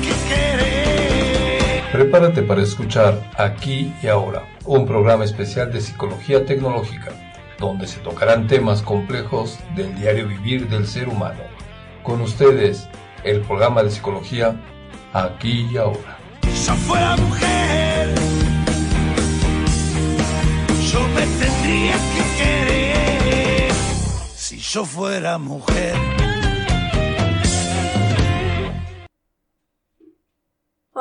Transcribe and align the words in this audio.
que 0.00 0.12
querer. 0.28 1.82
Prepárate 1.92 2.42
para 2.42 2.62
escuchar 2.62 3.20
Aquí 3.36 3.92
y 4.02 4.06
Ahora, 4.06 4.44
un 4.64 4.86
programa 4.86 5.24
especial 5.24 5.72
de 5.72 5.80
psicología 5.80 6.44
tecnológica, 6.44 7.10
donde 7.58 7.86
se 7.86 7.98
tocarán 8.00 8.46
temas 8.46 8.82
complejos 8.82 9.58
del 9.74 9.94
diario 9.96 10.28
vivir 10.28 10.68
del 10.68 10.86
ser 10.86 11.08
humano. 11.08 11.40
Con 12.02 12.20
ustedes, 12.20 12.88
el 13.24 13.40
programa 13.40 13.82
de 13.82 13.90
psicología 13.90 14.54
Aquí 15.12 15.68
y 15.72 15.76
Ahora. 15.76 16.18
Si 16.54 16.70
fuera 16.72 17.16
mujer, 17.16 18.14
yo 20.92 21.00
me 21.08 21.26
tendría 21.26 21.94
que 21.94 22.42
querer. 22.42 23.72
Si 24.36 24.58
yo 24.58 24.84
fuera 24.84 25.38
mujer. 25.38 26.19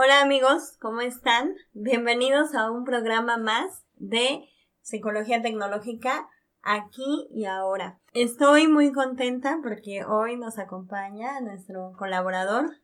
Hola 0.01 0.21
amigos, 0.21 0.77
¿cómo 0.79 1.01
están? 1.01 1.55
Bienvenidos 1.73 2.55
a 2.55 2.71
un 2.71 2.85
programa 2.85 3.37
más 3.37 3.83
de 3.97 4.45
Psicología 4.79 5.41
Tecnológica 5.41 6.29
aquí 6.61 7.27
y 7.31 7.43
ahora. 7.43 7.99
Estoy 8.13 8.69
muy 8.69 8.93
contenta 8.93 9.59
porque 9.61 10.05
hoy 10.05 10.37
nos 10.37 10.57
acompaña 10.57 11.41
nuestro 11.41 11.91
colaborador 11.97 12.77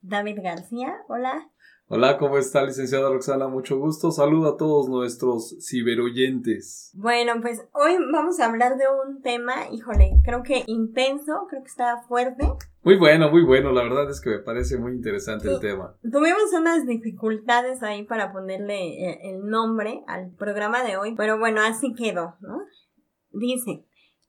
David 0.00 0.38
García. 0.42 0.96
Hola. 1.08 1.50
Hola, 1.88 2.16
¿cómo 2.16 2.38
está 2.38 2.62
licenciada 2.62 3.10
Roxana? 3.10 3.48
Mucho 3.48 3.78
gusto. 3.78 4.10
Saludo 4.10 4.54
a 4.54 4.56
todos 4.56 4.88
nuestros 4.88 5.54
ciberoyentes. 5.60 6.90
Bueno, 6.94 7.34
pues 7.42 7.62
hoy 7.74 7.98
vamos 8.10 8.40
a 8.40 8.46
hablar 8.46 8.78
de 8.78 8.84
un 8.88 9.20
tema, 9.20 9.68
híjole, 9.70 10.14
creo 10.24 10.42
que 10.42 10.64
intenso, 10.66 11.46
creo 11.50 11.62
que 11.64 11.68
está 11.68 12.00
fuerte. 12.08 12.50
Muy 12.84 12.96
bueno, 12.96 13.30
muy 13.30 13.44
bueno. 13.44 13.70
La 13.72 13.82
verdad 13.84 14.10
es 14.10 14.20
que 14.20 14.30
me 14.30 14.38
parece 14.40 14.76
muy 14.76 14.92
interesante 14.92 15.48
el 15.48 15.60
tema. 15.60 15.96
Tuvimos 16.02 16.52
unas 16.58 16.84
dificultades 16.84 17.82
ahí 17.82 18.04
para 18.04 18.32
ponerle 18.32 19.08
eh, 19.08 19.20
el 19.30 19.46
nombre 19.46 20.02
al 20.08 20.32
programa 20.34 20.82
de 20.82 20.96
hoy, 20.96 21.14
pero 21.16 21.38
bueno, 21.38 21.60
así 21.60 21.94
quedó, 21.94 22.36
¿no? 22.40 22.62
Dice, 23.30 23.84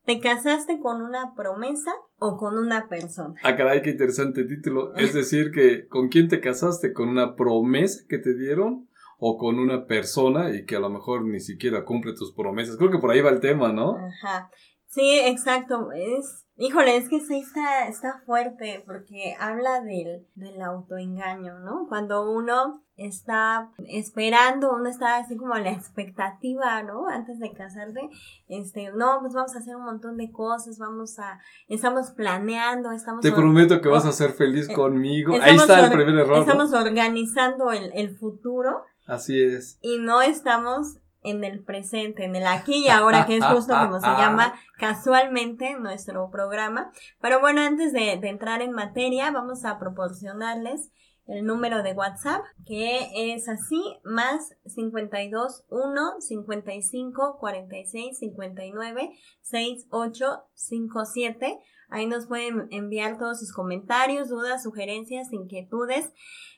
¿te 0.05 0.19
casaste 0.19 0.79
con 0.79 1.01
una 1.01 1.33
promesa 1.35 1.91
o 2.17 2.37
con 2.37 2.59
una 2.59 2.87
persona? 2.87 3.33
Ah, 3.43 3.55
caray, 3.55 3.81
qué 3.81 3.89
interesante 3.89 4.43
título. 4.43 4.93
Es 4.97 5.13
decir, 5.13 5.51
que 5.51 5.87
¿con 5.87 6.09
quién 6.09 6.27
te 6.27 6.39
casaste? 6.39 6.93
¿Con 6.93 7.09
una 7.09 7.35
promesa 7.35 8.03
que 8.07 8.19
te 8.19 8.35
dieron? 8.35 8.87
¿O 9.17 9.37
con 9.37 9.57
una 9.57 9.85
persona 9.85 10.53
y 10.53 10.65
que 10.65 10.75
a 10.75 10.79
lo 10.79 10.89
mejor 10.89 11.25
ni 11.25 11.39
siquiera 11.39 11.85
cumple 11.85 12.13
tus 12.13 12.33
promesas? 12.33 12.77
Creo 12.77 12.91
que 12.91 12.99
por 12.99 13.09
ahí 13.09 13.21
va 13.21 13.29
el 13.29 13.39
tema, 13.39 13.71
¿no? 13.71 13.95
Ajá. 13.95 14.51
Sí, 14.87 15.19
exacto. 15.25 15.91
Es, 15.93 16.42
híjole, 16.57 16.97
es 16.97 17.09
que 17.09 17.19
sí 17.19 17.39
está, 17.39 17.87
está 17.87 18.21
fuerte 18.25 18.83
porque 18.85 19.35
habla 19.39 19.81
del, 19.81 20.27
del 20.35 20.61
autoengaño, 20.61 21.59
¿no? 21.59 21.87
Cuando 21.87 22.29
uno 22.31 22.83
está 22.95 23.71
esperando, 23.89 24.71
uno 24.71 24.87
está 24.87 25.17
así 25.17 25.35
como 25.35 25.55
la 25.55 25.71
expectativa, 25.71 26.83
¿no? 26.83 27.07
Antes 27.07 27.39
de 27.39 27.51
casarse, 27.51 28.01
este, 28.47 28.91
no, 28.93 29.17
pues 29.21 29.33
vamos 29.33 29.55
a 29.55 29.59
hacer 29.59 29.75
un 29.75 29.85
montón 29.85 30.17
de 30.17 30.31
cosas, 30.31 30.77
vamos 30.77 31.17
a, 31.17 31.39
estamos 31.67 32.11
planeando, 32.11 32.91
estamos... 32.91 33.21
Te 33.21 33.31
prometo 33.31 33.81
que 33.81 33.89
vas 33.89 34.05
a 34.05 34.11
ser 34.11 34.31
feliz 34.33 34.69
Eh, 34.69 34.73
conmigo. 34.73 35.33
Ahí 35.41 35.55
está 35.55 35.85
el 35.87 35.91
primer 35.91 36.15
error. 36.15 36.37
¿no? 36.37 36.41
Estamos 36.41 36.71
organizando 36.73 37.71
el, 37.71 37.91
el 37.95 38.15
futuro 38.15 38.83
Así 39.07 39.41
es. 39.41 39.79
y 39.81 39.97
no 39.97 40.21
estamos 40.21 40.97
en 41.23 41.43
el 41.43 41.63
presente, 41.63 42.25
en 42.25 42.35
el 42.35 42.45
aquí 42.47 42.85
y 42.85 42.89
ahora, 42.89 43.25
que 43.25 43.37
es 43.37 43.45
justo 43.45 43.73
como 43.73 43.99
se 43.99 44.07
llama 44.17 44.53
casualmente 44.77 45.75
nuestro 45.79 46.29
programa. 46.29 46.91
Pero 47.21 47.39
bueno, 47.39 47.61
antes 47.61 47.93
de, 47.93 48.17
de 48.17 48.29
entrar 48.29 48.61
en 48.61 48.71
materia, 48.71 49.31
vamos 49.31 49.65
a 49.65 49.79
proporcionarles 49.79 50.91
el 51.25 51.45
número 51.45 51.83
de 51.83 51.93
WhatsApp, 51.93 52.43
que 52.65 53.33
es 53.33 53.47
así, 53.47 53.81
más 54.03 54.55
52 54.65 55.65
1 55.69 56.21
55 56.21 57.37
46 57.39 58.17
59 58.19 59.11
68 59.41 60.43
57. 60.53 61.59
Ahí 61.89 62.07
nos 62.07 62.27
pueden 62.27 62.67
enviar 62.71 63.17
todos 63.17 63.39
sus 63.39 63.53
comentarios, 63.53 64.29
dudas, 64.29 64.63
sugerencias, 64.63 65.31
inquietudes, 65.31 66.11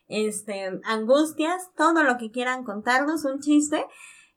este, 0.07 0.79
angustias, 0.85 1.71
todo 1.75 2.03
lo 2.03 2.17
que 2.17 2.31
quieran 2.31 2.63
contarnos, 2.63 3.25
un 3.25 3.41
chiste, 3.41 3.85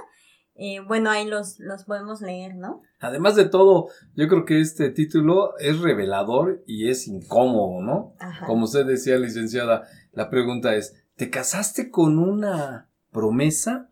Eh, 0.62 0.81
bueno, 0.81 1.09
ahí 1.09 1.26
los, 1.26 1.59
los 1.59 1.84
podemos 1.84 2.21
leer, 2.21 2.54
¿no? 2.54 2.82
Además 2.98 3.34
de 3.34 3.47
todo, 3.47 3.88
yo 4.15 4.28
creo 4.28 4.44
que 4.44 4.60
este 4.60 4.91
título 4.91 5.56
es 5.59 5.81
revelador 5.81 6.62
y 6.66 6.91
es 6.91 7.09
incómodo, 7.09 7.81
¿no? 7.81 8.15
Ajá. 8.19 8.44
Como 8.44 8.65
usted 8.65 8.84
decía, 8.84 9.16
licenciada, 9.16 9.88
la 10.12 10.28
pregunta 10.28 10.75
es, 10.75 11.03
¿te 11.16 11.31
casaste 11.31 11.91
con 11.91 12.19
una 12.19 12.91
promesa 13.10 13.89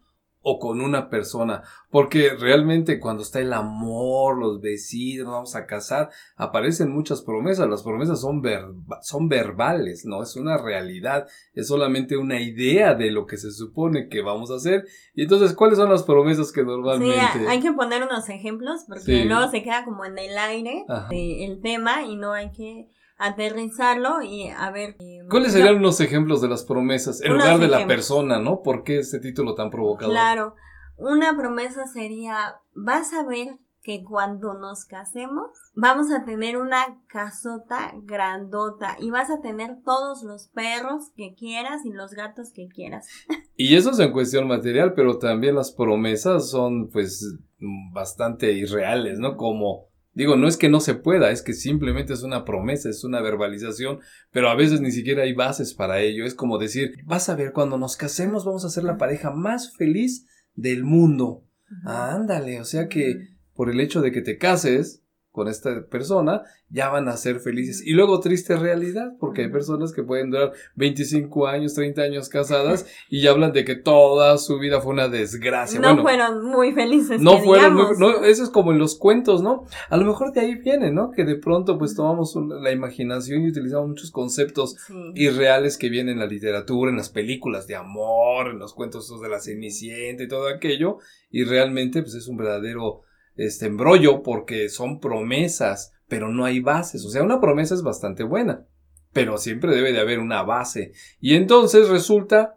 o 0.50 0.59
con 0.59 0.81
una 0.81 1.10
persona? 1.10 1.62
Porque 1.91 2.31
realmente 2.38 3.00
cuando 3.00 3.22
está 3.22 3.41
el 3.41 3.53
amor, 3.53 4.38
los 4.38 4.60
vecinos, 4.60 5.26
vamos 5.26 5.54
a 5.56 5.66
casar, 5.66 6.10
aparecen 6.36 6.91
muchas 6.91 7.22
promesas. 7.22 7.69
Las 7.69 7.82
promesas 7.82 8.20
son, 8.20 8.42
verba- 8.42 9.00
son 9.03 9.28
verbales, 9.28 10.04
¿no? 10.04 10.22
Es 10.22 10.36
una 10.36 10.56
realidad, 10.59 11.26
es 11.54 11.69
solamente 11.69 12.16
una 12.16 12.41
idea 12.41 12.94
de 12.94 13.10
lo 13.10 13.26
que 13.26 13.36
se 13.36 13.50
supone 13.53 14.09
que 14.09 14.22
vamos 14.22 14.50
a 14.50 14.56
hacer. 14.56 14.86
Y 15.14 15.22
entonces, 15.22 15.54
¿cuáles 15.54 15.78
son 15.78 15.91
las 15.91 16.03
promesas 16.03 16.53
que 16.53 16.60
Sí, 16.60 16.66
normalmente... 16.66 17.48
hay 17.48 17.60
que 17.60 17.72
poner 17.72 18.03
unos 18.03 18.28
ejemplos 18.28 18.84
porque 18.86 19.03
Sí. 19.03 19.25
luego 19.25 19.50
se 19.50 19.62
queda 19.62 19.84
como 19.84 20.04
en 20.04 20.19
el 20.19 20.36
aire 20.38 20.84
Ajá. 20.88 21.09
el 21.10 21.60
tema 21.60 22.03
y 22.04 22.16
no 22.16 22.32
hay 22.32 22.50
que 22.53 22.88
aterrizarlo 23.19 24.23
y 24.23 24.49
a 24.49 24.71
ver. 24.71 24.97
eh, 25.01 25.21
¿Cuáles 25.29 25.53
yo- 25.53 25.59
serían 25.59 25.77
unos 25.77 26.01
ejemplos 26.01 26.41
de 26.41 26.49
las 26.49 26.65
promesas 26.65 27.21
en 27.21 27.33
lugar 27.33 27.59
de 27.59 27.69
la 27.69 27.87
persona, 27.87 28.39
¿no? 28.39 28.62
¿Por 28.62 28.83
qué 28.84 28.99
este 28.99 29.21
título 29.21 29.55
tan 29.55 29.71
provocador? 29.71 30.12
Claro, 30.15 30.55
una 30.97 31.37
promesa 31.37 31.87
sería, 31.87 32.57
vas 32.75 33.12
a 33.12 33.25
ver 33.25 33.59
que 33.83 34.03
cuando 34.05 34.55
nos 34.55 34.84
casemos 34.84 35.51
vamos 35.75 36.11
a 36.11 36.25
tener 36.25 36.57
una 36.59 37.01
casota 37.07 37.93
grandota 38.03 38.97
y 38.99 39.11
vas 39.11 39.31
a 39.31 39.41
tener 39.41 39.77
todos 39.84 40.23
los 40.25 40.49
perros 40.49 41.11
que 41.17 41.34
quieras 41.34 41.87
y 41.87 41.93
los 41.93 42.12
gatos 42.12 42.53
que 42.53 42.69
quieras. 42.69 43.07
Y 43.61 43.75
eso 43.75 43.91
es 43.91 43.99
en 43.99 44.12
cuestión 44.12 44.47
material, 44.47 44.95
pero 44.95 45.19
también 45.19 45.57
las 45.57 45.73
promesas 45.73 46.49
son 46.49 46.91
pues 46.91 47.25
mm, 47.59 47.93
bastante 47.93 48.53
irreales, 48.53 49.19
¿no? 49.19 49.37
Como 49.37 49.89
digo, 50.19 50.37
no 50.37 50.49
es 50.49 50.56
que 50.56 50.69
no 50.69 50.81
se 50.81 50.97
pueda, 50.97 51.31
es 51.31 51.43
que 51.43 51.53
simplemente 51.53 52.12
es 52.12 52.25
una 52.25 52.45
promesa, 52.45 52.91
es 52.91 53.05
una 53.05 53.21
verbalización, 53.21 54.01
pero 54.33 54.51
a 54.51 54.56
veces 54.56 54.81
ni 54.81 54.91
siquiera 54.91 55.23
hay 55.23 55.33
bases 55.33 55.75
para 55.75 56.01
ello. 56.01 56.25
Es 56.25 56.34
como 56.34 56.59
decir, 56.59 56.97
vas 57.05 57.29
a 57.29 57.37
ver, 57.37 57.53
cuando 57.53 57.79
nos 57.79 57.97
casemos 57.97 58.45
vamos 58.45 58.65
a 58.65 58.69
ser 58.69 58.83
la 58.83 58.97
pareja 58.97 59.31
más 59.31 59.77
feliz 59.77 60.27
del 60.55 60.83
mundo. 60.83 61.45
Ándale, 61.84 62.61
o 62.61 62.65
sea 62.65 62.89
que 62.89 63.15
por 63.55 63.71
el 63.71 63.78
hecho 63.78 64.01
de 64.01 64.11
que 64.11 64.21
te 64.21 64.39
cases 64.39 65.05
con 65.38 65.49
esta 65.49 65.87
persona, 65.87 66.43
ya 66.69 66.91
van 66.91 67.09
a 67.09 67.16
ser 67.16 67.41
felices. 67.41 67.82
Y 67.87 67.93
luego 67.93 68.21
triste 68.21 68.56
realidad, 68.56 69.13
porque 69.18 69.42
hay 69.42 69.48
personas 69.51 69.92
que 69.92 70.03
pueden 70.03 70.30
durar 70.30 70.53
25 70.74 71.47
años, 71.47 71.74
30 71.74 72.03
años 72.03 72.28
casadas 72.28 72.86
y 73.09 73.22
ya 73.22 73.30
hablan 73.30 73.53
de 73.53 73.65
que 73.65 73.74
toda 73.77 74.36
su 74.39 74.59
vida 74.59 74.80
fue 74.80 74.92
una 74.92 75.09
desgracia. 75.09 75.80
no 75.80 75.89
bueno, 75.89 76.03
fueron 76.03 76.45
muy 76.45 76.72
felices. 76.72 77.21
no 77.21 77.36
que 77.39 77.42
fueron, 77.45 77.74
muy- 77.74 77.84
no, 77.98 78.24
eso 78.24 78.42
es 78.42 78.51
como 78.51 78.72
en 78.72 78.78
los 78.78 78.97
cuentos, 78.98 79.42
¿no? 79.42 79.65
A 79.89 79.97
lo 79.97 80.04
mejor 80.04 80.33
de 80.33 80.41
ahí 80.41 80.54
viene, 80.57 80.91
¿no? 80.92 81.10
Que 81.10 81.24
de 81.24 81.36
pronto 81.36 81.78
pues 81.78 81.95
tomamos 81.95 82.36
un- 82.36 82.63
la 82.63 82.71
imaginación 82.72 83.42
y 83.42 83.48
utilizamos 83.48 83.89
muchos 83.89 84.10
conceptos 84.10 84.77
Sí. 84.86 84.95
irreales 85.15 85.78
que 85.78 85.89
vienen 85.89 86.15
en 86.15 86.18
la 86.18 86.27
literatura, 86.27 86.91
en 86.91 86.97
las 86.97 87.09
películas 87.09 87.66
de 87.66 87.77
amor, 87.77 88.48
en 88.48 88.59
los 88.59 88.74
cuentos 88.74 89.09
de 89.21 89.28
la 89.28 89.41
Cenicienta 89.41 90.22
y 90.22 90.28
todo 90.28 90.48
aquello, 90.48 90.98
y 91.30 91.45
realmente 91.45 92.03
pues 92.03 92.15
es 92.15 92.27
un 92.28 92.36
verdadero 92.36 93.03
este 93.39 93.67
embrollo 93.67 94.23
porque 94.23 94.69
son 94.69 95.01
promesas, 95.01 95.93
pero 96.09 96.29
no 96.29 96.45
hay 96.45 96.61
bases, 96.61 97.05
o 97.05 97.11
sea, 97.11 97.23
una 97.23 97.41
promesa 97.41 97.75
es 97.75 97.83
bastante 97.83 98.25
buena, 98.25 98.67
pero 99.13 99.39
siempre 99.39 99.75
debe 99.75 99.93
de 99.93 100.01
haber 100.01 100.19
una 100.19 100.43
base. 100.43 100.93
Y 101.21 101.35
entonces 101.35 101.89
resulta 101.89 102.57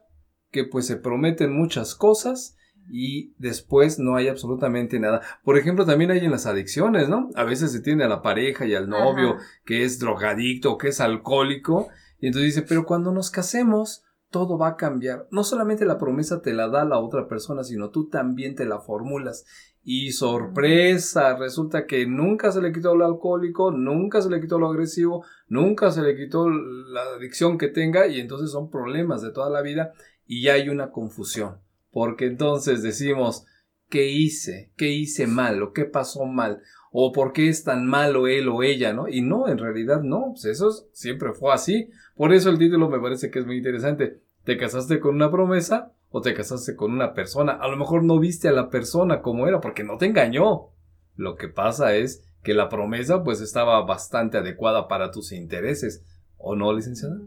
que 0.50 0.66
pues 0.66 0.86
se 0.88 0.98
prometen 0.98 1.54
muchas 1.54 1.96
cosas 1.96 2.58
y 2.90 3.34
después 3.38 4.00
no 4.00 4.16
hay 4.16 4.28
absolutamente 4.28 5.00
nada. 5.00 5.22
Por 5.44 5.58
ejemplo, 5.58 5.86
también 5.86 6.12
hay 6.12 6.20
en 6.20 6.32
las 6.32 6.46
adicciones, 6.46 7.08
¿no? 7.08 7.30
A 7.36 7.44
veces 7.44 7.72
se 7.72 7.80
tiene 7.80 8.04
a 8.04 8.10
la 8.10 8.22
pareja 8.22 8.66
y 8.66 8.74
al 8.74 8.90
novio 8.90 9.36
Ajá. 9.36 9.44
que 9.66 9.84
es 9.84 10.00
drogadicto 10.00 10.78
que 10.78 10.90
es 10.90 11.00
alcohólico 11.00 11.88
y 12.20 12.28
entonces 12.28 12.56
dice, 12.56 12.68
pero 12.68 12.86
cuando 12.86 13.12
nos 13.12 13.32
casemos 13.32 14.04
todo 14.32 14.58
va 14.58 14.70
a 14.70 14.76
cambiar. 14.78 15.28
No 15.30 15.44
solamente 15.44 15.86
la 15.86 15.98
promesa 15.98 16.42
te 16.42 16.54
la 16.54 16.70
da 16.70 16.86
la 16.86 17.00
otra 17.00 17.28
persona, 17.28 17.64
sino 17.64 17.90
tú 17.90 18.08
también 18.08 18.56
te 18.56 18.66
la 18.66 18.80
formulas. 18.80 19.46
Y 19.84 20.12
sorpresa, 20.12 21.36
resulta 21.38 21.88
que 21.88 22.06
nunca 22.06 22.52
se 22.52 22.62
le 22.62 22.72
quitó 22.72 22.96
lo 22.96 23.06
alcohólico, 23.06 23.72
nunca 23.72 24.22
se 24.22 24.30
le 24.30 24.40
quitó 24.40 24.60
lo 24.60 24.70
agresivo, 24.70 25.26
nunca 25.48 25.92
se 25.92 26.04
le 26.04 26.16
quitó 26.16 26.50
la 26.50 27.02
adicción 27.18 27.58
que 27.58 27.68
tenga 27.68 28.06
y 28.06 28.20
entonces 28.20 28.52
son 28.52 28.70
problemas 28.70 29.24
de 29.24 29.32
toda 29.32 29.50
la 29.50 29.62
vida 29.62 29.94
y 30.28 30.50
hay 30.50 30.70
una 30.70 30.92
confusión. 30.92 31.58
Porque 31.90 32.26
entonces 32.26 32.84
decimos, 32.84 33.46
¿qué 33.90 34.08
hice? 34.08 34.72
¿Qué 34.78 34.90
hice 34.90 35.26
mal? 35.26 35.64
¿O 35.64 35.74
qué 35.74 35.86
pasó 35.86 36.26
mal? 36.26 36.62
¿O 36.92 37.12
por 37.12 37.34
qué 37.34 37.50
es 37.50 37.64
tan 37.64 37.88
malo 37.88 38.28
él 38.28 38.50
o 38.50 38.62
ella? 38.62 38.94
¿no? 38.94 39.08
Y 39.08 39.22
no, 39.22 39.48
en 39.48 39.58
realidad 39.58 40.04
no, 40.04 40.34
pues 40.34 40.46
eso 40.46 40.72
siempre 40.94 41.34
fue 41.34 41.54
así. 41.54 41.90
Por 42.16 42.34
eso 42.34 42.52
el 42.52 42.60
título 42.60 42.88
me 42.88 43.00
parece 43.00 43.32
que 43.32 43.40
es 43.40 43.48
muy 43.48 43.58
interesante. 43.58 44.22
¿Te 44.44 44.58
casaste 44.58 45.00
con 45.00 45.16
una 45.16 45.32
promesa 45.32 45.94
o 46.12 46.22
te 46.22 46.34
casaste 46.34 46.76
con 46.76 46.92
una 46.92 47.14
persona? 47.14 47.54
A 47.54 47.68
lo 47.68 47.78
mejor 47.78 48.04
no 48.04 48.20
viste 48.20 48.50
a 48.50 48.52
la 48.52 48.70
persona 48.70 49.22
como 49.22 49.48
era 49.48 49.60
porque 49.62 49.84
no 49.84 49.98
te 49.98 50.06
engañó. 50.06 50.70
Lo 51.16 51.36
que 51.36 51.48
pasa 51.48 51.96
es 51.96 52.24
que 52.44 52.54
la 52.54 52.70
promesa 52.70 53.24
pues 53.24 53.42
estaba 53.42 53.82
bastante 53.82 54.38
adecuada 54.38 54.88
para 54.88 55.12
tus 55.12 55.32
intereses. 55.32 56.04
¿O 56.38 56.56
no, 56.56 56.74
licenciada? 56.74 57.18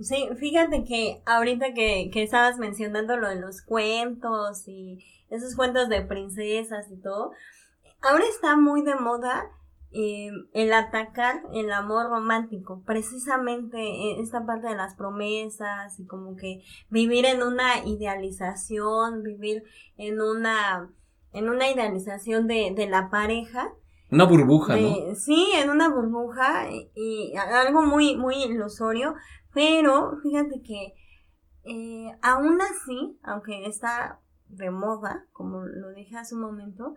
Sí, 0.00 0.28
fíjate 0.38 0.84
que 0.84 1.22
ahorita 1.26 1.74
que, 1.74 2.10
que 2.12 2.22
estabas 2.22 2.58
mencionando 2.58 3.16
lo 3.16 3.28
de 3.28 3.40
los 3.40 3.62
cuentos 3.62 4.66
y 4.66 5.04
esos 5.28 5.54
cuentos 5.54 5.88
de 5.88 6.02
princesas 6.02 6.90
y 6.90 6.96
todo, 6.96 7.32
ahora 8.00 8.24
está 8.30 8.56
muy 8.56 8.82
de 8.82 8.94
moda 8.94 9.50
eh, 9.90 10.30
el 10.52 10.72
atacar 10.74 11.42
el 11.54 11.72
amor 11.72 12.10
romántico, 12.10 12.82
precisamente 12.84 14.20
esta 14.20 14.44
parte 14.44 14.68
de 14.68 14.76
las 14.76 14.94
promesas 14.94 15.98
y 15.98 16.06
como 16.06 16.36
que 16.36 16.62
vivir 16.90 17.24
en 17.24 17.42
una 17.42 17.84
idealización, 17.86 19.22
vivir 19.22 19.62
en 19.96 20.20
una, 20.20 20.90
en 21.32 21.48
una 21.48 21.70
idealización 21.70 22.46
de, 22.46 22.72
de 22.76 22.86
la 22.86 23.08
pareja. 23.08 23.72
Una 24.10 24.24
burbuja, 24.24 24.76
¿no? 24.76 25.14
Sí, 25.14 25.48
en 25.54 25.70
una 25.70 25.88
burbuja 25.88 26.68
y, 26.94 27.34
algo 27.36 27.82
muy, 27.82 28.16
muy 28.16 28.42
ilusorio, 28.44 29.14
pero 29.54 30.18
fíjate 30.22 30.60
que 30.62 30.94
eh, 31.64 32.10
aún 32.20 32.60
así, 32.60 33.18
aunque 33.22 33.64
está 33.66 34.20
de 34.48 34.70
moda, 34.70 35.26
como 35.32 35.64
lo 35.64 35.90
dije 35.92 36.16
hace 36.16 36.34
un 36.34 36.42
momento, 36.42 36.94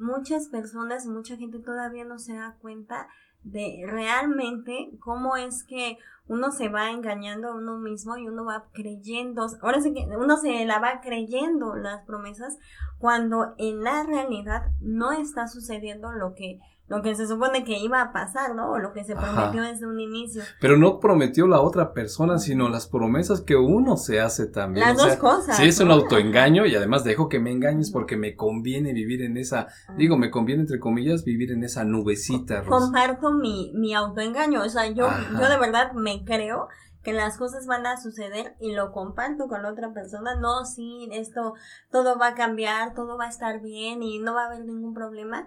muchas 0.00 0.48
personas, 0.48 1.06
mucha 1.06 1.36
gente 1.36 1.58
todavía 1.58 2.04
no 2.04 2.18
se 2.18 2.34
da 2.34 2.56
cuenta 2.60 3.08
de 3.42 3.84
realmente 3.86 4.90
cómo 5.00 5.36
es 5.36 5.64
que 5.64 5.98
uno 6.28 6.52
se 6.52 6.68
va 6.68 6.90
engañando 6.90 7.48
a 7.48 7.54
uno 7.54 7.78
mismo 7.78 8.16
y 8.16 8.28
uno 8.28 8.44
va 8.44 8.66
creyendo, 8.72 9.46
ahora 9.62 9.80
sí 9.80 9.92
que 9.92 10.06
uno 10.16 10.36
se 10.36 10.64
la 10.64 10.78
va 10.78 11.00
creyendo 11.00 11.74
las 11.74 12.04
promesas 12.04 12.58
cuando 12.98 13.54
en 13.58 13.82
la 13.82 14.04
realidad 14.04 14.70
no 14.80 15.12
está 15.12 15.48
sucediendo 15.48 16.12
lo 16.12 16.34
que 16.34 16.60
lo 16.90 17.02
que 17.02 17.14
se 17.14 17.28
supone 17.28 17.62
que 17.62 17.78
iba 17.78 18.02
a 18.02 18.12
pasar, 18.12 18.56
¿no? 18.56 18.72
O 18.72 18.78
lo 18.78 18.92
que 18.92 19.04
se 19.04 19.14
prometió 19.14 19.62
desde 19.62 19.86
un 19.86 20.00
inicio. 20.00 20.42
Pero 20.60 20.76
no 20.76 20.98
prometió 20.98 21.46
la 21.46 21.60
otra 21.60 21.92
persona, 21.92 22.40
sino 22.40 22.68
las 22.68 22.88
promesas 22.88 23.42
que 23.42 23.54
uno 23.54 23.96
se 23.96 24.20
hace 24.20 24.46
también. 24.46 24.84
Las 24.84 24.98
dos 24.98 25.14
cosas. 25.14 25.56
Sí, 25.56 25.68
es 25.68 25.78
un 25.78 25.92
autoengaño 25.92 26.66
y 26.66 26.74
además 26.74 27.04
dejo 27.04 27.28
que 27.28 27.38
me 27.38 27.52
engañes 27.52 27.92
porque 27.92 28.16
me 28.16 28.34
conviene 28.34 28.92
vivir 28.92 29.22
en 29.22 29.36
esa, 29.36 29.68
ah. 29.86 29.94
digo, 29.96 30.18
me 30.18 30.32
conviene 30.32 30.62
entre 30.62 30.80
comillas 30.80 31.24
vivir 31.24 31.52
en 31.52 31.62
esa 31.62 31.84
nubecita. 31.84 32.64
Comparto 32.64 33.30
mi, 33.30 33.70
mi 33.76 33.94
autoengaño, 33.94 34.60
o 34.60 34.68
sea, 34.68 34.88
yo, 34.88 35.08
yo 35.30 35.48
de 35.48 35.58
verdad 35.58 35.92
me 35.92 36.24
creo 36.24 36.66
que 37.04 37.12
las 37.12 37.38
cosas 37.38 37.66
van 37.66 37.86
a 37.86 37.98
suceder 37.98 38.56
y 38.58 38.72
lo 38.72 38.90
comparto 38.90 39.46
con 39.46 39.62
la 39.62 39.70
otra 39.70 39.92
persona, 39.92 40.34
no, 40.34 40.64
sí, 40.64 41.08
esto, 41.12 41.54
todo 41.92 42.18
va 42.18 42.28
a 42.28 42.34
cambiar, 42.34 42.94
todo 42.94 43.16
va 43.16 43.26
a 43.26 43.30
estar 43.30 43.60
bien 43.60 44.02
y 44.02 44.18
no 44.18 44.34
va 44.34 44.42
a 44.42 44.46
haber 44.46 44.64
ningún 44.64 44.92
problema 44.92 45.46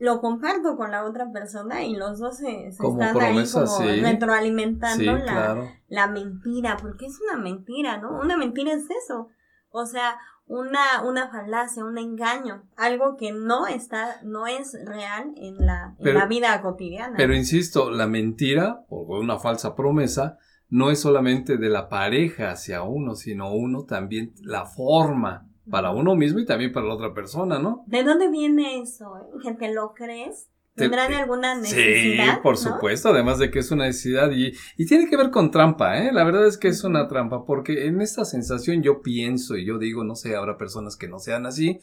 lo 0.00 0.22
comparto 0.22 0.76
con 0.76 0.90
la 0.90 1.04
otra 1.04 1.30
persona 1.30 1.84
y 1.84 1.94
los 1.94 2.18
dos 2.18 2.38
se, 2.38 2.68
están 2.68 3.20
ahí 3.20 3.44
como 3.52 3.78
retroalimentando 3.78 5.12
la, 5.18 5.74
la 5.88 6.06
mentira, 6.08 6.78
porque 6.80 7.04
es 7.04 7.18
una 7.20 7.40
mentira, 7.40 7.98
¿no? 7.98 8.18
Una 8.18 8.38
mentira 8.38 8.72
es 8.72 8.84
eso. 9.04 9.28
O 9.68 9.84
sea, 9.84 10.16
una, 10.46 11.02
una 11.04 11.30
falacia, 11.30 11.84
un 11.84 11.98
engaño, 11.98 12.64
algo 12.78 13.18
que 13.18 13.32
no 13.32 13.66
está, 13.66 14.22
no 14.24 14.46
es 14.46 14.74
real 14.86 15.34
en 15.36 15.66
la, 15.66 15.94
en 15.98 16.14
la 16.14 16.24
vida 16.24 16.60
cotidiana. 16.62 17.14
Pero 17.18 17.36
insisto, 17.36 17.90
la 17.90 18.06
mentira, 18.06 18.86
o 18.88 19.20
una 19.20 19.38
falsa 19.38 19.76
promesa, 19.76 20.38
no 20.70 20.90
es 20.90 21.00
solamente 21.00 21.58
de 21.58 21.68
la 21.68 21.90
pareja 21.90 22.52
hacia 22.52 22.82
uno, 22.82 23.16
sino 23.16 23.52
uno 23.52 23.84
también 23.84 24.32
la 24.40 24.64
forma 24.64 25.49
para 25.70 25.90
uno 25.90 26.16
mismo 26.16 26.40
y 26.40 26.46
también 26.46 26.72
para 26.72 26.86
la 26.86 26.94
otra 26.94 27.14
persona, 27.14 27.58
¿no? 27.58 27.84
¿De 27.86 28.02
dónde 28.02 28.30
viene 28.30 28.80
eso? 28.80 29.12
¿Que 29.42 29.54
te 29.54 29.72
lo 29.72 29.94
crees? 29.94 30.48
¿Tendrán 30.74 31.12
alguna 31.12 31.56
necesidad? 31.56 32.34
Sí, 32.34 32.40
por 32.42 32.56
supuesto, 32.56 33.10
además 33.10 33.38
de 33.38 33.50
que 33.50 33.58
es 33.58 33.70
una 33.70 33.86
necesidad 33.86 34.30
y, 34.30 34.52
y, 34.76 34.86
tiene 34.86 35.08
que 35.08 35.16
ver 35.16 35.30
con 35.30 35.50
trampa, 35.50 35.98
¿eh? 35.98 36.12
La 36.12 36.24
verdad 36.24 36.46
es 36.46 36.56
que 36.56 36.68
es 36.68 36.84
una 36.84 37.08
trampa, 37.08 37.44
porque 37.44 37.86
en 37.86 38.00
esta 38.00 38.24
sensación 38.24 38.82
yo 38.82 39.02
pienso 39.02 39.56
y 39.56 39.66
yo 39.66 39.78
digo, 39.78 40.04
no 40.04 40.14
sé, 40.14 40.36
habrá 40.36 40.56
personas 40.56 40.96
que 40.96 41.08
no 41.08 41.18
sean 41.18 41.44
así, 41.44 41.80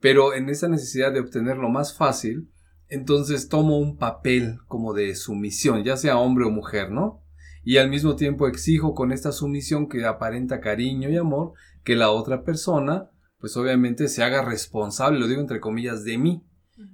pero 0.00 0.34
en 0.34 0.48
esa 0.48 0.68
necesidad 0.68 1.12
de 1.12 1.20
obtener 1.20 1.58
lo 1.58 1.68
más 1.68 1.96
fácil, 1.96 2.50
entonces 2.88 3.48
tomo 3.48 3.78
un 3.78 3.98
papel 3.98 4.58
como 4.66 4.94
de 4.94 5.14
sumisión, 5.14 5.84
ya 5.84 5.96
sea 5.96 6.18
hombre 6.18 6.46
o 6.46 6.50
mujer, 6.50 6.90
¿no? 6.90 7.22
Y 7.62 7.76
al 7.76 7.90
mismo 7.90 8.16
tiempo 8.16 8.48
exijo 8.48 8.94
con 8.94 9.12
esta 9.12 9.32
sumisión 9.32 9.88
que 9.88 10.04
aparenta 10.06 10.60
cariño 10.60 11.10
y 11.10 11.16
amor 11.16 11.52
que 11.84 11.94
la 11.94 12.10
otra 12.10 12.42
persona 12.42 13.10
pues 13.40 13.56
obviamente 13.56 14.08
se 14.08 14.22
haga 14.22 14.44
responsable, 14.44 15.18
lo 15.18 15.26
digo 15.26 15.40
entre 15.40 15.60
comillas, 15.60 16.04
de 16.04 16.18
mí. 16.18 16.44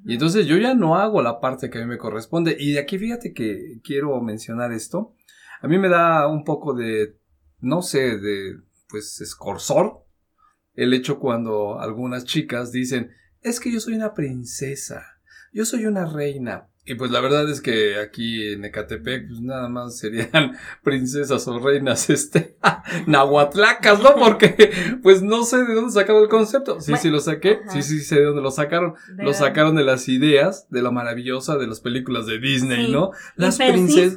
Y 0.04 0.14
entonces 0.14 0.46
yo 0.46 0.56
ya 0.56 0.75
no 0.75 0.96
hago 0.96 1.22
la 1.22 1.40
parte 1.40 1.70
que 1.70 1.78
a 1.78 1.81
mí 1.82 1.87
me 1.87 1.98
corresponde. 1.98 2.56
Y 2.58 2.72
de 2.72 2.81
aquí 2.81 2.98
fíjate 2.98 3.32
que 3.32 3.81
quiero 3.84 4.20
mencionar 4.20 4.72
esto. 4.72 5.14
A 5.60 5.69
mí 5.69 5.78
me 5.78 5.88
da 5.88 6.26
un 6.28 6.44
poco 6.44 6.75
de, 6.75 7.19
no 7.60 7.82
sé, 7.82 8.19
de, 8.19 8.56
pues, 8.88 9.20
escorzor 9.20 10.04
el 10.75 10.93
hecho 10.93 11.19
cuando 11.19 11.81
algunas 11.81 12.25
chicas 12.25 12.70
dicen, 12.70 13.10
es 13.40 13.60
que 13.60 13.72
yo 13.72 13.81
soy 13.81 13.94
una 13.94 14.14
princesa, 14.14 15.04
yo 15.52 15.64
soy 15.64 15.87
una 15.87 16.04
reina. 16.04 16.69
Y 16.88 16.94
pues 16.94 17.11
la 17.11 17.21
verdad 17.21 17.50
es 17.50 17.61
que 17.61 17.99
aquí 17.99 18.53
en 18.53 18.65
Ecatepec, 18.65 19.27
pues 19.27 19.41
nada 19.41 19.69
más 19.69 19.99
serían 19.99 20.56
princesas 20.85 21.49
o 21.49 21.59
reinas, 21.59 22.09
este, 22.11 22.57
nahuatlacas, 23.09 24.00
¿no? 24.00 24.14
Porque, 24.14 24.71
pues 25.02 25.21
no 25.21 25.43
sé 25.43 25.64
de 25.64 25.75
dónde 25.75 25.90
sacaron 25.90 26.23
el 26.23 26.28
concepto. 26.28 26.81
Sí, 26.81 26.95
sí 26.97 27.11
lo 27.11 27.19
saqué, 27.19 27.59
sí, 27.71 27.83
sí 27.83 27.99
sé 27.99 28.16
de 28.16 28.26
dónde 28.26 28.40
lo 28.40 28.52
sacaron. 28.52 28.95
lo 29.19 29.35
sacaron 29.35 29.75
de 29.75 29.83
las 29.83 30.09
ideas, 30.09 30.69
de 30.71 30.81
la 30.81 30.93
maravillosa 30.93 31.57
de 31.57 31.66
las 31.66 31.81
películas 31.81 32.26
de 32.26 32.38
Disney, 32.38 32.93
¿no? 32.93 33.11
Las 33.35 33.59
princesas. 33.59 34.16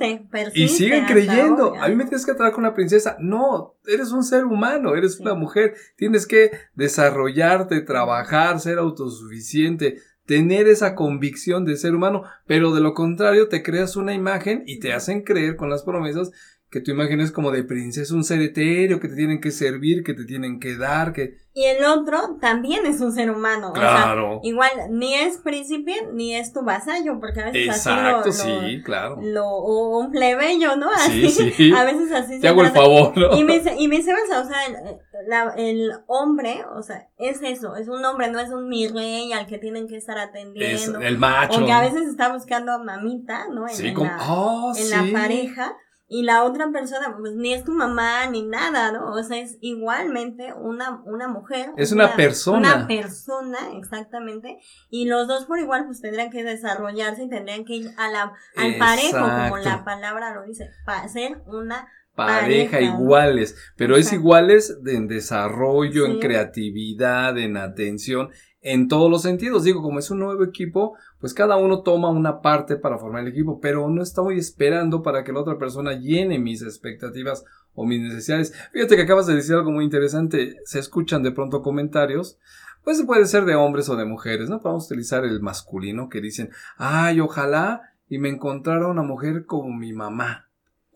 Y 0.54 0.68
siguen 0.68 1.06
creyendo. 1.06 1.74
A 1.76 1.88
mí 1.88 1.96
me 1.96 2.04
tienes 2.04 2.24
que 2.24 2.34
tratar 2.34 2.54
con 2.54 2.66
una 2.66 2.76
princesa. 2.76 3.18
No, 3.20 3.78
eres 3.88 4.12
un 4.12 4.24
ser 4.24 4.46
humano, 4.46 4.96
eres 4.96 5.20
una 5.20 5.34
mujer. 5.34 5.74
Tienes 5.96 6.28
que 6.28 6.52
desarrollarte, 6.76 7.82
trabajar, 7.82 8.60
ser 8.60 8.78
autosuficiente 8.78 9.98
tener 10.30 10.68
esa 10.68 10.94
convicción 10.94 11.66
de 11.66 11.76
ser 11.76 11.96
humano, 11.96 12.22
pero 12.46 12.72
de 12.72 12.82
lo 12.82 12.94
contrario 12.94 13.48
te 13.48 13.64
creas 13.64 13.96
una 13.96 14.14
imagen 14.14 14.62
y 14.68 14.78
te 14.78 14.94
hacen 14.94 15.24
creer 15.24 15.56
con 15.56 15.72
las 15.72 15.82
promesas 15.82 16.30
que 16.70 16.82
tu 16.82 16.92
imagen 16.92 17.20
es 17.20 17.32
como 17.32 17.52
de 17.52 17.64
princesa, 17.64 18.14
un 18.14 18.24
ser 18.24 18.42
etéreo, 18.42 19.00
que 19.00 19.08
te 19.08 19.16
tienen 19.16 19.42
que 19.42 19.50
servir, 19.50 20.04
que 20.04 20.14
te 20.14 20.24
tienen 20.26 20.60
que 20.60 20.78
dar, 20.78 21.14
que... 21.14 21.40
Y 21.52 21.64
el 21.66 21.84
otro 21.84 22.38
también 22.40 22.86
es 22.86 23.02
un 23.02 23.12
ser 23.12 23.32
humano. 23.32 23.74
Claro. 23.74 24.38
O 24.38 24.42
sea, 24.42 24.50
igual, 24.50 24.72
ni 24.92 25.16
es 25.16 25.40
príncipe, 25.40 25.94
ni 26.14 26.36
es 26.36 26.54
tu 26.54 26.62
vasallo, 26.62 27.20
porque 27.20 27.42
a 27.42 27.46
veces 27.46 27.76
Exacto, 27.76 28.30
así 28.30 28.48
lo, 28.48 28.62
sí, 28.62 28.84
claro. 28.84 29.18
Lo, 29.20 29.48
o 29.48 30.00
un 30.00 30.12
plebeyo, 30.12 30.76
¿no? 30.78 30.92
Así, 30.92 31.28
sí, 31.30 31.52
sí. 31.52 31.74
A 31.76 31.86
veces 31.86 32.12
así 32.12 32.40
Te 32.40 32.48
hago 32.48 32.62
el 32.62 32.72
favor, 32.72 33.18
¿no? 33.18 33.36
Y, 33.36 33.44
me, 33.44 33.62
y 33.78 33.88
viceversa, 33.88 34.42
o 34.42 34.48
sea, 34.48 34.58
el, 34.68 35.58
el, 35.58 35.92
hombre, 36.06 36.64
o 36.76 36.84
sea, 36.84 37.10
es 37.18 37.42
eso, 37.42 37.76
es 37.76 37.88
un 37.88 38.06
hombre, 38.06 38.30
no 38.30 38.40
es 38.40 38.52
un 38.52 38.70
mi 38.70 38.88
rey 38.88 39.34
al 39.34 39.48
que 39.48 39.58
tienen 39.58 39.88
que 39.88 39.98
estar 39.98 40.20
atendiendo. 40.20 41.00
Es 41.00 41.06
el 41.06 41.18
macho. 41.18 41.64
O 41.64 41.66
que 41.66 41.72
a 41.72 41.82
veces 41.82 42.08
está 42.08 42.32
buscando 42.32 42.72
a 42.72 42.78
mamita, 42.78 43.48
¿no? 43.52 43.68
En, 43.68 43.76
sí, 43.76 43.92
como, 43.92 44.12
la, 44.12 44.32
oh, 44.32 44.74
en 44.78 44.90
la 44.92 45.20
pareja 45.20 45.76
y 46.12 46.24
la 46.24 46.44
otra 46.44 46.72
persona, 46.72 47.16
pues 47.20 47.36
ni 47.36 47.54
es 47.54 47.64
tu 47.64 47.72
mamá 47.72 48.26
ni 48.26 48.42
nada, 48.42 48.92
¿no? 48.92 49.12
O 49.12 49.24
sea, 49.24 49.38
es 49.38 49.58
igualmente 49.62 50.54
una, 50.54 51.04
una 51.06 51.28
mujer. 51.28 51.72
Es 51.78 51.92
una, 51.92 52.16
persona. 52.16 52.58
Una 52.58 52.88
persona, 52.88 53.58
exactamente. 53.78 54.58
Y 54.90 55.06
los 55.06 55.28
dos 55.28 55.46
por 55.46 55.60
igual, 55.60 55.86
pues 55.86 56.02
tendrían 56.02 56.32
que 56.32 56.44
desarrollarse 56.44 57.26
y 57.26 57.30
tendrían 57.30 57.64
que 57.64 57.76
ir 57.76 57.92
a 57.98 58.10
la, 58.10 58.34
al 58.58 58.78
parejo, 58.80 59.20
como 59.20 59.58
la 59.58 59.86
palabra 59.86 60.34
lo 60.34 60.46
dice, 60.46 60.72
para 60.84 61.08
ser 61.08 61.44
una 61.46 61.88
pareja, 62.16 62.82
iguales, 62.82 63.56
pero 63.78 63.96
es 63.96 64.12
iguales 64.12 64.78
en 64.86 65.08
desarrollo, 65.08 66.06
en 66.06 66.20
creatividad, 66.20 67.38
en 67.38 67.56
atención, 67.56 68.30
en 68.62 68.88
todos 68.88 69.10
los 69.10 69.22
sentidos. 69.22 69.64
Digo, 69.64 69.82
como 69.82 70.00
es 70.00 70.12
un 70.12 70.20
nuevo 70.20 70.44
equipo, 70.44 70.98
pues 71.20 71.34
cada 71.34 71.58
uno 71.58 71.82
toma 71.82 72.10
una 72.10 72.42
parte 72.42 72.76
para 72.76 72.98
formar 72.98 73.24
el 73.24 73.30
equipo, 73.30 73.60
pero 73.60 73.90
no 73.90 74.02
estoy 74.02 74.38
esperando 74.38 75.02
para 75.02 75.24
que 75.24 75.32
la 75.32 75.42
otra 75.42 75.58
persona 75.58 75.94
llene 75.94 76.40
mis 76.40 76.62
expectativas 76.62 77.46
o 77.74 77.86
mis 77.86 78.02
necesidades. 78.02 78.54
Fíjate 78.74 78.96
que 78.96 79.04
acabas 79.04 79.28
de 79.28 79.36
decir 79.36 79.56
algo 79.56 79.72
muy 79.72 79.86
interesante. 79.86 80.58
Se 80.66 80.80
escuchan 80.80 81.24
de 81.24 81.32
pronto 81.32 81.62
comentarios 81.62 82.38
pues 82.84 83.04
puede 83.04 83.26
ser 83.26 83.46
de 83.46 83.56
hombres 83.56 83.90
o 83.90 83.96
de 83.96 84.06
mujeres, 84.06 84.50
¿no? 84.50 84.62
Podemos 84.62 84.86
utilizar 84.86 85.26
el 85.26 85.42
masculino 85.42 86.10
que 86.10 86.22
dicen, 86.22 86.50
ay, 86.78 87.20
ojalá 87.20 87.94
y 88.08 88.18
me 88.18 88.30
encontrara 88.30 88.88
una 88.88 89.04
mujer 89.04 89.46
como 89.46 89.72
mi 89.72 89.94
mamá. 89.94 90.49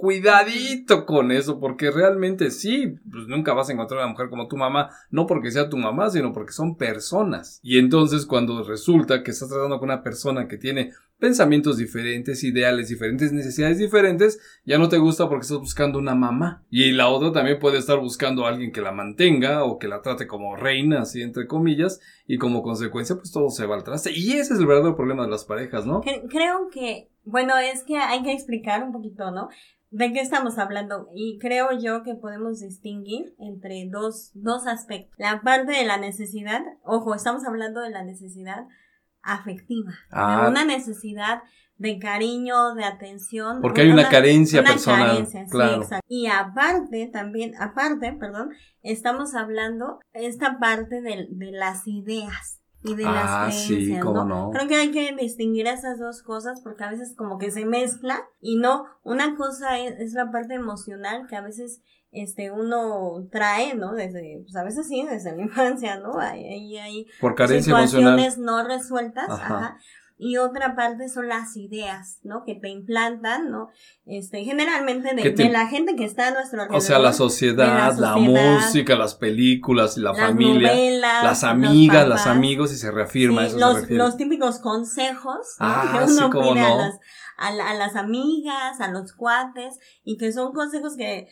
Cuidadito 0.03 1.05
con 1.05 1.31
eso, 1.31 1.61
porque 1.61 1.89
realmente 1.89 2.51
sí, 2.51 2.93
pues 3.09 3.25
nunca 3.29 3.53
vas 3.53 3.69
a 3.69 3.71
encontrar 3.71 4.01
una 4.01 4.11
mujer 4.11 4.29
como 4.29 4.49
tu 4.49 4.57
mamá, 4.57 4.89
no 5.09 5.25
porque 5.25 5.49
sea 5.49 5.69
tu 5.69 5.77
mamá, 5.77 6.09
sino 6.09 6.33
porque 6.33 6.51
son 6.51 6.75
personas. 6.75 7.61
Y 7.63 7.79
entonces 7.79 8.25
cuando 8.25 8.65
resulta 8.65 9.23
que 9.23 9.31
estás 9.31 9.47
tratando 9.47 9.79
con 9.79 9.87
una 9.87 10.03
persona 10.03 10.49
que 10.49 10.57
tiene 10.57 10.91
pensamientos 11.19 11.77
diferentes, 11.77 12.43
ideales 12.43 12.89
diferentes, 12.89 13.31
necesidades 13.31 13.77
diferentes, 13.77 14.39
ya 14.65 14.77
no 14.77 14.89
te 14.89 14.97
gusta 14.97 15.29
porque 15.29 15.43
estás 15.43 15.59
buscando 15.59 15.99
una 15.99 16.15
mamá. 16.15 16.65
Y 16.69 16.91
la 16.91 17.07
otra 17.07 17.31
también 17.31 17.59
puede 17.59 17.77
estar 17.77 17.99
buscando 17.99 18.45
a 18.45 18.49
alguien 18.49 18.71
que 18.71 18.81
la 18.81 18.91
mantenga 18.91 19.63
o 19.63 19.79
que 19.79 19.87
la 19.87 20.01
trate 20.01 20.27
como 20.27 20.55
reina, 20.55 21.01
así 21.01 21.21
entre 21.21 21.47
comillas, 21.47 22.01
y 22.27 22.37
como 22.37 22.61
consecuencia 22.61 23.15
pues 23.15 23.31
todo 23.31 23.49
se 23.49 23.65
va 23.65 23.75
al 23.75 23.83
traste. 23.83 24.11
Y 24.11 24.33
ese 24.33 24.53
es 24.53 24.59
el 24.59 24.65
verdadero 24.65 24.95
problema 24.95 25.23
de 25.23 25.31
las 25.31 25.45
parejas, 25.45 25.85
¿no? 25.85 26.01
Creo 26.01 26.69
que, 26.71 27.09
bueno, 27.23 27.57
es 27.57 27.83
que 27.83 27.97
hay 27.97 28.23
que 28.23 28.33
explicar 28.33 28.83
un 28.83 28.91
poquito, 28.91 29.31
¿no? 29.31 29.49
¿De 29.91 30.11
qué 30.11 30.21
estamos 30.21 30.57
hablando? 30.57 31.07
Y 31.13 31.37
creo 31.37 31.69
yo 31.79 32.01
que 32.01 32.15
podemos 32.15 32.59
distinguir 32.61 33.35
entre 33.37 33.87
dos, 33.91 34.31
dos 34.33 34.65
aspectos. 34.65 35.13
La 35.19 35.41
parte 35.41 35.71
de 35.71 35.85
la 35.85 35.97
necesidad, 35.97 36.61
ojo, 36.83 37.13
estamos 37.13 37.45
hablando 37.45 37.79
de 37.79 37.91
la 37.91 38.03
necesidad 38.03 38.65
afectiva, 39.23 39.91
Ah. 40.11 40.47
una 40.49 40.65
necesidad 40.65 41.41
de 41.77 41.97
cariño, 41.99 42.75
de 42.75 42.83
atención. 42.85 43.59
Porque 43.61 43.81
hay 43.81 43.89
una 43.91 44.07
carencia 44.07 44.61
una 44.61 44.69
personal, 44.71 45.07
carencia, 45.07 45.43
sí, 45.45 45.49
claro. 45.51 45.87
Y 46.07 46.27
aparte, 46.27 47.09
también, 47.11 47.53
aparte, 47.59 48.13
perdón, 48.13 48.51
estamos 48.83 49.33
hablando 49.33 49.99
esta 50.13 50.59
parte 50.59 51.01
de, 51.01 51.27
de 51.31 51.51
las 51.51 51.87
ideas 51.87 52.61
y 52.83 52.95
de 52.95 53.05
Ah, 53.05 53.45
las 53.45 53.55
sí, 53.55 53.67
creencias, 53.75 54.03
cómo 54.03 54.23
¿no? 54.23 54.45
no. 54.45 54.51
Creo 54.51 54.67
que 54.67 54.75
hay 54.75 54.91
que 54.91 55.15
distinguir 55.19 55.67
esas 55.67 55.99
dos 55.99 56.21
cosas 56.21 56.61
porque 56.61 56.83
a 56.83 56.91
veces 56.91 57.15
como 57.17 57.37
que 57.37 57.49
se 57.49 57.65
mezcla 57.65 58.21
y 58.39 58.57
no, 58.57 58.85
una 59.03 59.35
cosa 59.35 59.79
es, 59.79 59.99
es 59.99 60.13
la 60.13 60.31
parte 60.31 60.53
emocional 60.53 61.25
que 61.27 61.35
a 61.35 61.41
veces 61.41 61.81
este 62.13 62.51
uno 62.51 63.27
trae, 63.31 63.73
¿no? 63.75 63.93
Desde, 63.93 64.41
pues 64.43 64.55
a 64.55 64.63
veces 64.63 64.87
sí, 64.87 65.05
desde 65.09 65.35
la 65.35 65.41
infancia, 65.49 65.99
¿no? 65.99 66.19
Hay, 66.19 66.45
hay, 66.45 66.77
hay 66.77 67.07
Por 67.19 67.35
carencia 67.35 67.71
emocional. 67.77 68.19
situaciones 68.19 68.37
no 68.37 68.63
resueltas, 68.67 69.29
Ajá. 69.29 69.57
ajá. 69.57 69.77
Y 70.15 70.37
otra 70.37 70.75
parte 70.75 71.09
son 71.09 71.27
las 71.27 71.57
ideas, 71.57 72.19
¿no? 72.23 72.43
Que 72.45 72.53
te 72.55 72.69
implantan, 72.69 73.49
¿no? 73.49 73.69
Este, 74.05 74.43
generalmente 74.45 75.13
de, 75.15 75.21
te- 75.31 75.43
de 75.43 75.49
la 75.49 75.67
gente 75.67 75.95
que 75.95 76.05
está 76.05 76.27
a 76.27 76.31
nuestro 76.31 76.61
alrededor. 76.61 76.77
O 76.77 76.85
sea, 76.85 76.99
la 76.99 77.13
sociedad, 77.13 77.93
la, 77.97 78.13
sociedad, 78.13 78.53
música, 78.53 78.95
las 78.95 79.15
películas, 79.15 79.97
la 79.97 80.11
las 80.11 80.19
familia, 80.19 80.69
novelas, 80.69 81.23
las 81.23 81.43
amigas, 81.43 82.07
los 82.07 82.19
papás. 82.21 82.27
amigos, 82.37 82.71
y 82.71 82.77
se 82.77 82.91
reafirma, 82.91 83.41
Sí, 83.41 83.47
eso 83.47 83.55
se 83.57 83.65
los, 83.65 83.73
refiere. 83.81 83.95
los 84.03 84.15
típicos 84.15 84.59
consejos 84.59 85.35
¿no? 85.59 85.65
Ah, 85.65 85.99
que 86.03 86.07
sí, 86.07 86.13
uno 86.17 86.29
cómo 86.29 86.53
pide 86.53 86.61
no. 86.61 86.73
a, 86.73 86.77
las, 86.77 86.99
a, 87.37 87.51
la- 87.51 87.69
a 87.71 87.73
las 87.73 87.95
amigas, 87.95 88.79
a 88.79 88.89
los 88.91 89.13
cuates, 89.13 89.79
y 90.05 90.17
que 90.17 90.31
son 90.31 90.53
consejos 90.53 90.95
que 90.95 91.27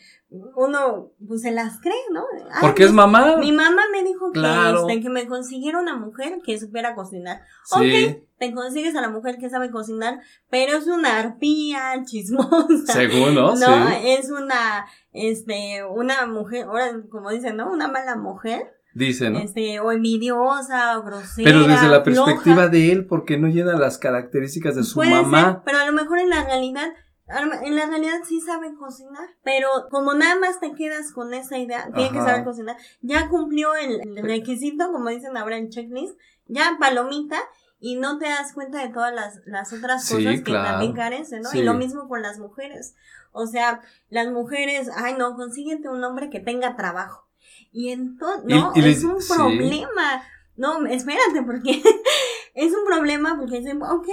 uno 0.56 1.10
pues 1.26 1.42
se 1.42 1.50
las 1.50 1.78
cree, 1.80 1.94
¿no? 2.12 2.24
Ay, 2.50 2.58
Porque 2.60 2.84
es 2.84 2.92
mamá. 2.92 3.36
Mi 3.36 3.52
mamá 3.52 3.82
me 3.92 4.02
dijo 4.02 4.32
que, 4.32 4.40
Claro. 4.40 4.88
este, 4.88 5.00
que 5.02 5.10
me 5.10 5.26
consiguiera 5.26 5.78
una 5.78 5.96
mujer 5.96 6.38
que 6.44 6.58
supiera 6.58 6.94
cocinar. 6.94 7.42
Sí, 7.64 8.06
Ok, 8.06 8.22
te 8.38 8.54
consigues 8.54 8.94
a 8.96 9.00
la 9.00 9.10
mujer 9.10 9.38
que 9.38 9.50
sabe 9.50 9.70
cocinar, 9.70 10.20
pero 10.50 10.76
es 10.78 10.86
una 10.86 11.18
arpía 11.18 12.02
chismosa. 12.04 12.92
según, 12.92 13.34
¿no? 13.34 13.54
No, 13.54 13.56
Sí. 13.56 13.94
es 14.04 14.30
una, 14.30 14.86
este, 15.12 15.84
una 15.84 16.26
mujer, 16.26 16.64
ahora, 16.64 16.92
como 17.10 17.30
dicen, 17.30 17.56
¿no? 17.56 17.70
Una 17.70 17.88
mala 17.88 18.16
mujer, 18.16 18.72
Dice, 18.94 19.30
¿no? 19.30 19.38
este, 19.38 19.80
o 19.80 19.90
envidiosa, 19.92 20.98
o 20.98 21.02
grosera. 21.02 21.44
Pero 21.50 21.60
desde 21.66 21.88
la 21.88 22.02
floja. 22.02 22.24
perspectiva 22.24 22.68
de 22.68 22.92
él, 22.92 23.06
porque 23.06 23.38
no 23.38 23.48
llena 23.48 23.74
las 23.74 23.96
características 23.98 24.76
de 24.76 24.82
su 24.84 24.96
Puede 24.96 25.10
mamá. 25.10 25.44
ser, 25.44 25.56
pero 25.64 25.78
a 25.78 25.86
lo 25.86 25.92
mejor 25.92 26.18
en 26.18 26.28
la 26.30 26.44
realidad, 26.44 26.88
en 27.62 27.76
la 27.76 27.86
realidad 27.86 28.20
sí 28.26 28.40
sabe 28.40 28.74
cocinar, 28.74 29.28
pero 29.42 29.68
como 29.90 30.14
nada 30.14 30.36
más 30.36 30.60
te 30.60 30.72
quedas 30.74 31.12
con 31.12 31.32
esa 31.34 31.58
idea, 31.58 31.88
tiene 31.94 32.10
que 32.12 32.18
saber 32.20 32.44
cocinar, 32.44 32.76
ya 33.00 33.28
cumplió 33.28 33.74
el, 33.74 34.00
el 34.16 34.22
requisito, 34.22 34.92
como 34.92 35.08
dicen 35.08 35.36
ahora 35.36 35.56
en 35.56 35.70
checklist, 35.70 36.18
ya 36.46 36.76
palomita, 36.78 37.38
y 37.80 37.96
no 37.96 38.18
te 38.18 38.26
das 38.28 38.52
cuenta 38.52 38.78
de 38.80 38.90
todas 38.92 39.12
las, 39.12 39.40
las 39.44 39.72
otras 39.72 40.04
Sí, 40.04 40.14
cosas 40.16 40.36
que 40.36 40.42
claro. 40.44 40.68
también 40.70 40.92
carecen, 40.92 41.42
¿no? 41.42 41.50
Sí. 41.50 41.58
Y 41.58 41.62
lo 41.62 41.74
mismo 41.74 42.08
con 42.08 42.22
las 42.22 42.38
mujeres. 42.38 42.94
O 43.32 43.46
sea, 43.46 43.80
las 44.08 44.28
mujeres, 44.30 44.88
ay 44.94 45.14
no, 45.18 45.34
consíguete 45.34 45.88
un 45.88 46.04
hombre 46.04 46.30
que 46.30 46.38
tenga 46.38 46.76
trabajo. 46.76 47.26
Y 47.72 47.90
entonces, 47.90 48.44
no, 48.44 48.70
y 48.74 48.78
es 48.80 48.84
les- 48.84 49.04
un 49.04 49.20
sí. 49.20 49.32
problema. 49.34 50.22
No, 50.56 50.86
espérate, 50.86 51.42
porque 51.44 51.82
es 52.54 52.72
un 52.72 52.84
problema 52.86 53.36
porque 53.36 53.58
dicen, 53.58 53.82
ok, 53.82 54.06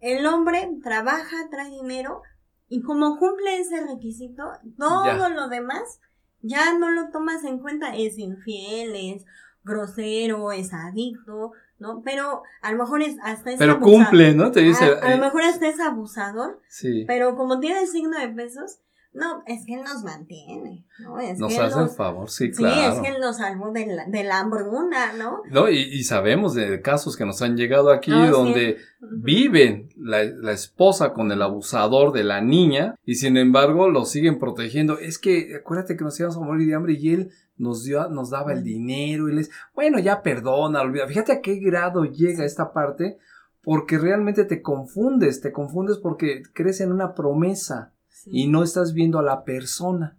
el 0.00 0.26
hombre 0.26 0.68
trabaja, 0.82 1.36
trae 1.50 1.70
dinero, 1.70 2.22
y 2.68 2.82
como 2.82 3.18
cumple 3.18 3.58
ese 3.60 3.84
requisito, 3.86 4.44
todo 4.78 5.06
Ya. 5.06 5.28
lo 5.28 5.48
demás 5.48 6.00
ya 6.42 6.78
no 6.78 6.90
lo 6.90 7.10
tomas 7.10 7.42
en 7.44 7.58
cuenta. 7.58 7.96
Es 7.96 8.18
infiel, 8.18 8.94
es 8.94 9.24
grosero, 9.64 10.52
es 10.52 10.72
adicto, 10.72 11.52
¿no? 11.78 12.02
Pero 12.04 12.42
a 12.62 12.72
lo 12.72 12.78
mejor 12.78 13.02
es 13.02 13.16
hasta 13.22 13.50
es 13.52 13.58
Pero 13.58 13.72
abusador. 13.74 14.04
cumple, 14.06 14.34
¿no? 14.34 14.50
Te 14.50 14.60
dice. 14.60 14.84
A, 14.84 15.06
a 15.06 15.12
eh, 15.12 15.16
lo 15.16 15.22
mejor 15.24 15.42
hasta 15.42 15.68
es 15.68 15.80
abusador, 15.80 16.60
sí. 16.68 17.04
pero 17.06 17.36
como 17.36 17.60
tiene 17.60 17.86
signo 17.86 18.18
de 18.18 18.28
pesos, 18.28 18.78
no, 19.18 19.42
es 19.46 19.66
que 19.66 19.74
él 19.74 19.82
nos 19.82 20.02
mantiene, 20.04 20.86
¿no? 21.00 21.18
Es 21.18 21.38
Nos 21.38 21.52
que 21.54 21.60
hace 21.60 21.80
el 21.80 21.88
favor, 21.90 22.30
sí, 22.30 22.46
Sí, 22.46 22.52
claro. 22.52 22.94
es 22.94 23.00
que 23.00 23.08
él 23.14 23.20
nos 23.20 23.36
salvó 23.36 23.70
de 23.72 23.86
la, 23.86 24.06
de 24.06 24.24
la 24.24 24.40
hambruna, 24.40 25.12
¿no? 25.12 25.42
No, 25.50 25.68
y, 25.68 25.78
y 25.78 26.04
sabemos 26.04 26.54
de 26.54 26.80
casos 26.80 27.16
que 27.16 27.26
nos 27.26 27.42
han 27.42 27.56
llegado 27.56 27.90
aquí 27.90 28.10
No, 28.10 28.24
sí. 28.24 28.30
donde 28.30 28.76
viven 29.00 29.90
la, 29.96 30.24
la 30.24 30.52
esposa 30.52 31.12
con 31.12 31.30
el 31.32 31.42
abusador 31.42 32.12
de 32.12 32.24
la 32.24 32.40
niña 32.40 32.94
y 33.04 33.16
sin 33.16 33.36
embargo 33.36 33.88
lo 33.88 34.04
siguen 34.04 34.38
protegiendo. 34.38 34.98
Es 34.98 35.18
que 35.18 35.56
acuérdate 35.56 35.96
que 35.96 36.04
nos 36.04 36.18
íbamos 36.18 36.36
a 36.36 36.40
morir 36.40 36.68
de 36.68 36.74
hambre 36.74 36.94
y 36.94 37.12
él 37.14 37.30
nos 37.56 37.84
dio, 37.84 38.08
nos 38.08 38.30
daba 38.30 38.52
el 38.52 38.62
dinero 38.62 39.28
y 39.28 39.34
les, 39.34 39.50
bueno, 39.74 39.98
ya 39.98 40.22
perdona, 40.22 40.80
olvida. 40.82 41.06
Fíjate 41.08 41.32
a 41.32 41.40
qué 41.40 41.56
grado 41.56 42.04
llega 42.04 42.44
esta 42.44 42.72
parte 42.72 43.18
porque 43.62 43.98
realmente 43.98 44.44
te 44.44 44.62
confundes, 44.62 45.40
te 45.40 45.52
confundes 45.52 45.98
porque 45.98 46.42
crees 46.54 46.80
en 46.80 46.92
una 46.92 47.14
promesa 47.14 47.92
Sí. 48.24 48.30
y 48.32 48.48
no 48.48 48.62
estás 48.62 48.94
viendo 48.94 49.18
a 49.18 49.22
la 49.22 49.44
persona. 49.44 50.16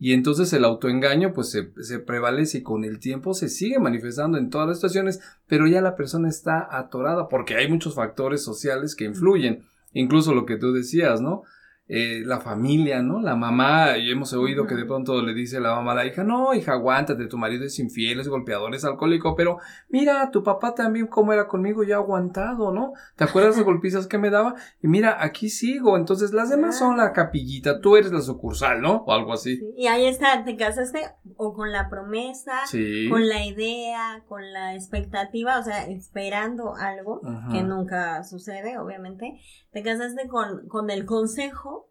Y 0.00 0.12
entonces 0.12 0.52
el 0.52 0.64
autoengaño 0.64 1.32
pues 1.34 1.50
se, 1.50 1.72
se 1.82 1.98
prevalece 1.98 2.58
y 2.58 2.62
con 2.62 2.84
el 2.84 3.00
tiempo 3.00 3.34
se 3.34 3.48
sigue 3.48 3.78
manifestando 3.78 4.38
en 4.38 4.48
todas 4.48 4.68
las 4.68 4.78
situaciones, 4.78 5.20
pero 5.46 5.66
ya 5.66 5.82
la 5.82 5.96
persona 5.96 6.28
está 6.28 6.68
atorada 6.70 7.28
porque 7.28 7.56
hay 7.56 7.68
muchos 7.68 7.94
factores 7.94 8.42
sociales 8.42 8.94
que 8.94 9.04
influyen. 9.04 9.64
Incluso 9.92 10.34
lo 10.34 10.46
que 10.46 10.56
tú 10.56 10.72
decías, 10.72 11.20
¿no? 11.20 11.42
Eh, 11.88 12.22
la 12.24 12.40
familia, 12.40 13.02
¿no? 13.02 13.20
La 13.20 13.34
mamá, 13.34 13.98
y 13.98 14.10
hemos 14.10 14.32
oído 14.32 14.66
que 14.66 14.76
de 14.76 14.86
pronto 14.86 15.20
le 15.20 15.34
dice 15.34 15.60
la 15.60 15.74
mamá 15.74 15.92
a 15.92 15.94
la 15.96 16.06
hija, 16.06 16.22
no, 16.22 16.54
hija, 16.54 16.72
aguántate, 16.72 17.26
tu 17.26 17.36
marido 17.36 17.64
es 17.64 17.78
infiel, 17.80 18.20
es 18.20 18.28
golpeador, 18.28 18.74
es 18.74 18.84
alcohólico, 18.84 19.34
pero 19.36 19.58
mira, 19.88 20.30
tu 20.30 20.42
papá 20.44 20.74
también 20.74 21.08
como 21.08 21.32
era 21.32 21.48
conmigo, 21.48 21.82
ya 21.82 21.96
aguantado, 21.96 22.72
¿no? 22.72 22.92
¿Te 23.16 23.24
acuerdas 23.24 23.56
de 23.56 23.62
golpizas 23.64 24.06
que 24.06 24.16
me 24.16 24.30
daba? 24.30 24.54
Y 24.80 24.86
mira, 24.88 25.22
aquí 25.22 25.50
sigo, 25.50 25.96
entonces 25.98 26.32
las 26.32 26.48
demás 26.50 26.78
son 26.78 26.96
la 26.96 27.12
capillita, 27.12 27.80
tú 27.80 27.96
eres 27.96 28.12
la 28.12 28.20
sucursal, 28.22 28.80
¿no? 28.80 28.98
O 29.06 29.12
algo 29.12 29.32
así. 29.32 29.56
Sí, 29.56 29.74
Y 29.76 29.86
ahí 29.88 30.06
está, 30.06 30.44
te 30.44 30.56
casaste 30.56 31.00
o 31.36 31.52
con 31.52 31.72
la 31.72 31.90
promesa, 31.90 32.52
Sí. 32.68 33.08
con 33.10 33.28
la 33.28 33.44
idea, 33.44 34.22
con 34.28 34.52
la 34.52 34.74
expectativa, 34.76 35.58
o 35.58 35.62
sea, 35.64 35.84
esperando 35.86 36.74
algo 36.76 37.20
Ajá. 37.26 37.48
que 37.52 37.62
nunca 37.64 38.22
sucede, 38.22 38.78
obviamente. 38.78 39.40
Te 39.72 39.82
casaste 39.82 40.28
con, 40.28 40.68
con 40.68 40.88
el 40.90 41.04
consejo 41.06 41.81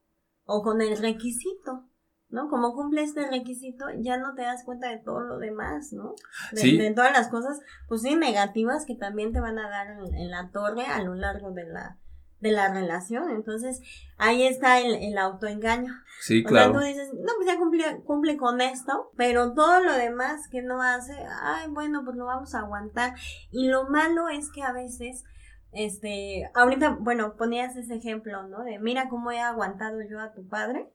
o 0.45 0.61
con 0.63 0.81
el 0.81 0.97
requisito, 0.97 1.85
¿no? 2.29 2.49
Como 2.49 2.73
cumple 2.73 3.03
este 3.03 3.29
requisito, 3.29 3.85
ya 3.99 4.17
no 4.17 4.33
te 4.35 4.41
das 4.43 4.63
cuenta 4.63 4.89
de 4.89 4.97
todo 4.99 5.21
lo 5.21 5.37
demás, 5.37 5.91
¿no? 5.93 6.15
De, 6.51 6.61
Sí. 6.61 6.77
de 6.77 6.91
todas 6.93 7.11
las 7.11 7.27
cosas, 7.29 7.59
pues 7.87 8.01
sí, 8.01 8.15
negativas 8.15 8.85
que 8.85 8.95
también 8.95 9.33
te 9.33 9.39
van 9.39 9.59
a 9.59 9.69
dar 9.69 9.87
en, 9.91 10.15
en 10.15 10.31
la 10.31 10.49
torre 10.51 10.85
a 10.85 11.01
lo 11.03 11.13
largo 11.15 11.51
de 11.51 11.65
la, 11.65 11.97
de 12.39 12.51
la 12.51 12.73
relación. 12.73 13.29
Entonces, 13.29 13.81
ahí 14.17 14.43
está 14.43 14.79
el, 14.79 14.95
el 14.95 15.17
autoengaño. 15.17 15.93
Sí, 16.21 16.43
O 16.43 16.47
claro. 16.47 16.71
sea, 16.71 16.79
tú 16.81 16.85
dices, 16.87 17.13
no, 17.13 17.33
pues 17.35 17.47
ya 17.47 17.57
cumple, 17.57 18.01
cumple 18.03 18.37
con 18.37 18.61
esto, 18.61 19.11
pero 19.17 19.53
todo 19.53 19.79
lo 19.81 19.93
demás 19.93 20.47
que 20.49 20.61
no 20.61 20.81
hace, 20.81 21.13
ay, 21.41 21.69
bueno, 21.69 22.03
pues 22.03 22.15
lo 22.17 22.25
vamos 22.25 22.55
a 22.55 22.59
aguantar. 22.59 23.13
Y 23.51 23.67
lo 23.67 23.89
malo 23.89 24.29
es 24.29 24.49
que 24.51 24.63
a 24.63 24.71
veces, 24.71 25.23
este, 25.73 26.49
ahorita, 26.53 26.97
bueno, 26.99 27.35
ponías 27.37 27.75
ese 27.75 27.95
ejemplo, 27.95 28.47
¿no? 28.47 28.63
De 28.63 28.79
mira 28.79 29.09
cómo 29.09 29.31
he 29.31 29.39
aguantado 29.39 29.99
yo 30.09 30.19
a 30.19 30.33
tu 30.33 30.47
padre. 30.47 30.89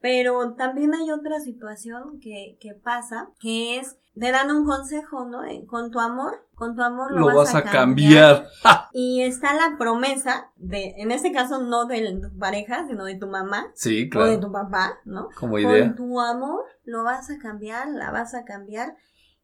Pero 0.00 0.54
también 0.54 0.94
hay 0.94 1.10
otra 1.10 1.40
situación 1.40 2.20
que, 2.20 2.58
que 2.60 2.74
pasa, 2.74 3.30
que 3.40 3.78
es, 3.78 3.96
te 4.18 4.30
dan 4.30 4.50
un 4.50 4.66
consejo, 4.66 5.24
¿no? 5.24 5.42
Eh, 5.44 5.64
Con 5.66 5.90
tu 5.90 6.00
amor, 6.00 6.46
con 6.54 6.76
tu 6.76 6.82
amor 6.82 7.12
lo, 7.12 7.30
Lo 7.30 7.36
vas 7.36 7.54
a 7.54 7.64
cambiar. 7.64 8.46
Y 8.92 9.22
está 9.22 9.54
la 9.54 9.78
promesa 9.78 10.50
de, 10.56 10.92
en 10.98 11.10
este 11.12 11.32
caso 11.32 11.62
no 11.62 11.86
de 11.86 12.20
tu 12.20 12.38
pareja, 12.38 12.86
sino 12.86 13.06
de 13.06 13.14
tu 13.14 13.26
mamá 13.26 13.70
Sí, 13.74 14.00
o 14.00 14.04
de 14.04 14.08
claro. 14.10 14.40
tu 14.40 14.52
papá, 14.52 14.98
¿no? 15.06 15.28
Como 15.38 15.52
Con 15.52 15.62
idea. 15.62 15.94
tu 15.94 16.20
amor 16.20 16.64
lo 16.84 17.02
vas 17.02 17.30
a 17.30 17.38
cambiar, 17.38 17.88
la 17.88 18.10
vas 18.10 18.34
a 18.34 18.44
cambiar. 18.44 18.96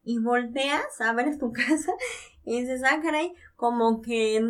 y 0.03 0.19
volteas 0.19 1.01
a 1.01 1.13
ver 1.13 1.37
tu 1.39 1.51
casa 1.67 1.91
y 2.49 2.61
dices, 2.61 2.81
ah, 2.83 2.99
caray, 3.03 3.31
como 3.55 4.01
que, 4.01 4.43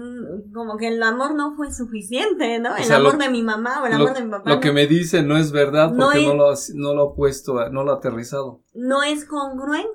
como 0.54 0.78
que 0.78 0.88
el 0.88 1.04
amor 1.04 1.36
no 1.36 1.54
fue 1.58 1.74
suficiente, 1.74 2.58
¿no? 2.60 2.78
El 2.78 2.90
amor 2.94 3.18
de 3.18 3.30
mi 3.30 3.44
mamá 3.44 3.84
o 3.84 3.88
el 3.88 3.94
amor 3.94 4.14
de 4.14 4.24
mi 4.24 4.32
papá. 4.32 4.50
Lo 4.50 4.62
que 4.62 4.72
me 4.72 4.88
dice 4.88 5.22
no 5.22 5.36
es 5.36 5.52
verdad 5.52 5.94
porque 5.94 6.26
no, 6.26 6.34
lo, 6.34 6.54
no 6.76 6.94
lo 6.94 7.10
ha 7.10 7.16
puesto, 7.16 7.70
no 7.70 7.84
lo 7.84 7.92
ha 7.92 7.96
aterrizado. 7.96 8.64
No 8.74 9.04
es 9.04 9.26
congruente. 9.26 9.90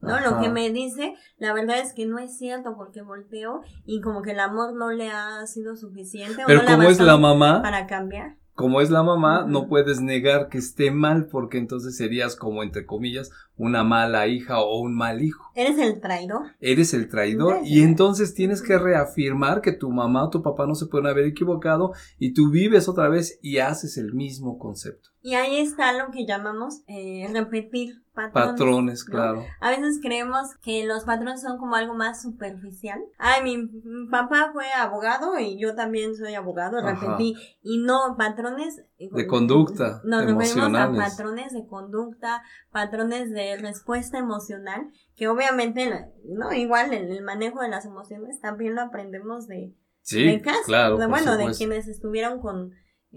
¿no? 0.00 0.20
Lo 0.20 0.40
que 0.40 0.48
me 0.48 0.70
dice, 0.70 1.14
la 1.38 1.54
verdad 1.54 1.78
es 1.78 1.94
que 1.94 2.06
no 2.06 2.18
es 2.18 2.36
cierto 2.36 2.74
porque 2.76 3.02
volteo 3.02 3.62
y 3.86 4.00
como 4.00 4.20
que 4.20 4.32
el 4.32 4.40
amor 4.40 4.74
no 4.74 4.90
le 4.90 5.10
ha 5.10 5.46
sido 5.46 5.76
suficiente. 5.76 6.42
Pero 6.46 6.64
como 6.64 6.82
es 6.82 6.98
la 6.98 7.16
mamá. 7.16 7.62
Para 7.62 7.86
cambiar 7.86 8.36
como 8.54 8.80
es 8.80 8.90
la 8.90 9.02
mamá, 9.02 9.44
no 9.48 9.66
puedes 9.66 10.00
negar 10.00 10.48
que 10.48 10.58
esté 10.58 10.92
mal 10.92 11.26
porque 11.26 11.58
entonces 11.58 11.96
serías 11.96 12.36
como, 12.36 12.62
entre 12.62 12.86
comillas, 12.86 13.30
una 13.56 13.84
mala 13.84 14.26
hija 14.26 14.60
o 14.60 14.80
un 14.80 14.94
mal 14.94 15.22
hijo. 15.22 15.50
Eres 15.54 15.78
el 15.78 16.00
traidor. 16.00 16.54
Eres 16.60 16.94
el 16.94 17.08
traidor 17.08 17.60
y 17.64 17.82
entonces 17.82 18.34
tienes 18.34 18.62
que 18.62 18.78
reafirmar 18.78 19.60
que 19.60 19.72
tu 19.72 19.90
mamá 19.90 20.24
o 20.24 20.30
tu 20.30 20.42
papá 20.42 20.66
no 20.66 20.74
se 20.74 20.86
pueden 20.86 21.06
haber 21.06 21.26
equivocado 21.26 21.92
y 22.18 22.34
tú 22.34 22.50
vives 22.50 22.88
otra 22.88 23.08
vez 23.08 23.38
y 23.42 23.58
haces 23.58 23.96
el 23.96 24.12
mismo 24.12 24.58
concepto. 24.58 25.10
Y 25.22 25.34
ahí 25.34 25.58
está 25.58 25.92
lo 25.92 26.10
que 26.10 26.26
llamamos 26.26 26.82
eh, 26.86 27.26
repetir 27.32 28.02
patrones. 28.12 28.52
Patrones, 28.52 29.04
claro. 29.04 29.44
A 29.60 29.70
veces 29.70 29.98
creemos 30.02 30.54
que 30.62 30.84
los 30.84 31.04
patrones 31.04 31.40
son 31.40 31.56
como 31.56 31.76
algo 31.76 31.94
más 31.94 32.20
superficial. 32.20 33.00
Ay, 33.16 33.42
mi 33.42 33.66
papá 34.10 34.50
fue 34.52 34.70
abogado 34.72 35.38
y 35.38 35.58
yo 35.58 35.74
también 35.74 36.14
soy 36.14 36.34
abogado, 36.34 36.80
repetí. 36.82 37.36
Y 37.62 37.78
no, 37.78 38.16
patrones 38.18 38.84
eh, 38.98 39.08
de 39.10 39.26
conducta. 39.26 40.02
Nos 40.04 40.26
referimos 40.26 40.78
a 40.78 40.92
patrones 40.92 41.54
de 41.54 41.66
conducta, 41.66 42.42
patrones 42.70 43.30
de 43.30 43.43
respuesta 43.60 44.18
emocional, 44.18 44.90
que 45.16 45.28
obviamente, 45.28 45.90
no, 46.24 46.52
igual 46.52 46.92
el, 46.92 47.10
el 47.10 47.22
manejo 47.22 47.60
de 47.60 47.68
las 47.68 47.84
emociones 47.86 48.40
también 48.40 48.74
lo 48.74 48.82
aprendemos 48.82 49.46
de, 49.46 49.74
sí, 50.02 50.40
Claro, 50.66 50.96
de, 50.98 51.06
bueno, 51.06 51.36
de 51.36 51.52
quienes 51.52 51.88
estuvieron 51.88 52.40
con 52.40 52.72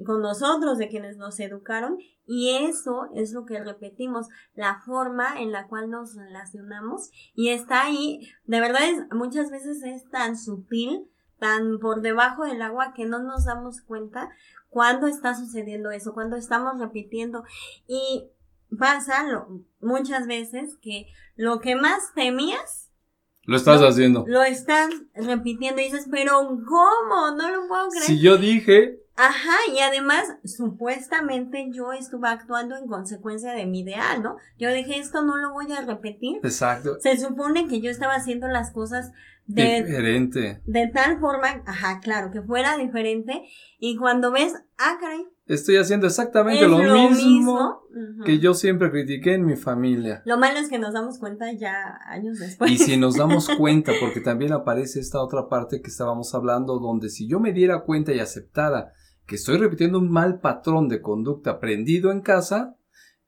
con 0.06 0.22
nosotros, 0.22 0.78
de 0.78 0.90
quienes 0.90 1.18
nos 1.18 1.40
educaron, 1.40 1.98
y 2.26 2.52
eso 2.52 3.10
es 3.16 3.32
lo 3.34 3.46
que 3.46 3.64
repetimos, 3.64 4.28
la 4.54 4.82
forma 4.86 5.40
en 5.40 5.52
la 5.52 5.68
cual 5.68 5.90
nos 5.90 6.16
relacionamos, 6.16 7.10
y 7.34 7.50
está 7.50 7.84
ahí, 7.84 8.28
de 8.46 8.60
verdad 8.60 8.90
es, 8.90 9.00
muchas 9.12 9.50
veces 9.50 9.82
es 9.84 10.10
tan 10.10 10.38
sutil, 10.38 11.10
tan 11.40 11.80
por 11.80 12.02
debajo 12.02 12.46
del 12.46 12.62
agua 12.62 12.94
que 12.96 13.06
no 13.06 13.22
nos 13.22 13.46
damos 13.46 13.82
cuenta 13.82 14.30
cuando 14.70 15.08
está 15.08 15.36
sucediendo 15.36 15.92
eso, 15.92 16.14
cuando 16.14 16.36
estamos 16.36 16.80
repitiendo, 16.80 17.44
y 17.88 18.30
pasa 18.78 19.46
muchas 19.80 20.28
veces 20.28 20.78
que 20.82 21.08
lo 21.36 21.60
que 21.60 21.76
más 21.76 22.14
temías, 22.16 22.86
lo 23.44 23.56
estás 23.56 23.82
haciendo. 23.82 24.26
Lo 24.28 24.44
estás 24.44 24.90
repitiendo 25.16 25.82
y 25.82 25.86
dices, 25.86 26.08
pero 26.12 26.42
¿cómo? 26.42 27.32
No 27.38 27.50
lo 27.50 27.68
puedo 27.70 27.88
creer. 27.88 28.06
Si 28.06 28.20
yo 28.20 28.36
dije, 28.36 29.00
Ajá, 29.20 29.56
y 29.74 29.80
además, 29.80 30.36
supuestamente 30.44 31.70
yo 31.74 31.92
estuve 31.92 32.30
actuando 32.30 32.78
en 32.78 32.86
consecuencia 32.86 33.52
de 33.54 33.66
mi 33.66 33.80
ideal, 33.80 34.22
¿no? 34.22 34.38
Yo 34.60 34.72
dije, 34.72 35.00
esto 35.00 35.24
no 35.24 35.38
lo 35.38 35.54
voy 35.54 35.72
a 35.72 35.82
repetir. 35.82 36.38
Exacto. 36.44 37.00
Se 37.00 37.18
supone 37.18 37.68
que 37.68 37.82
yo 37.82 37.90
estaba 37.90 38.14
haciendo 38.14 38.48
las 38.48 38.70
cosas 38.70 39.12
de, 39.48 39.82
diferente. 39.82 40.62
De 40.66 40.88
tal 40.94 41.20
forma, 41.20 41.64
ajá, 41.66 42.00
claro, 42.00 42.30
que 42.30 42.44
fuera 42.44 42.78
diferente. 42.78 43.42
Y 43.80 43.98
cuando 43.98 44.32
ves, 44.32 44.54
ah, 44.78 44.98
caray. 45.02 45.26
Estoy 45.48 45.78
haciendo 45.78 46.08
exactamente 46.08 46.68
lo, 46.68 46.78
mismo, 46.78 47.82
que 48.26 48.40
yo 48.40 48.54
siempre 48.54 48.92
critiqué 48.92 49.36
en 49.36 49.46
mi 49.46 49.56
familia. 49.56 50.22
Lo 50.26 50.38
malo 50.38 50.60
es 50.60 50.68
que 50.68 50.78
nos 50.78 50.94
damos 50.94 51.20
cuenta 51.20 51.54
ya 51.54 52.00
años 52.06 52.38
después. 52.40 52.70
Y 52.70 52.78
si 52.78 52.98
nos 52.98 53.16
damos 53.18 53.48
cuenta, 53.58 53.94
porque 54.02 54.20
también 54.20 54.52
aparece 54.52 55.00
esta 55.00 55.22
otra 55.22 55.48
parte 55.48 55.82
que 55.82 55.90
estábamos 55.90 56.36
hablando, 56.36 56.80
donde 56.80 57.10
si 57.10 57.30
yo 57.30 57.40
me 57.40 57.54
diera 57.54 57.84
cuenta 57.84 58.14
y 58.14 58.20
aceptara 58.20 58.92
que 59.26 59.36
estoy 59.36 59.58
repitiendo 59.58 60.00
un 60.00 60.10
mal 60.10 60.40
patrón 60.40 60.90
de 60.90 61.02
conducta 61.02 61.52
aprendido 61.52 62.12
en 62.12 62.22
casa, 62.22 62.76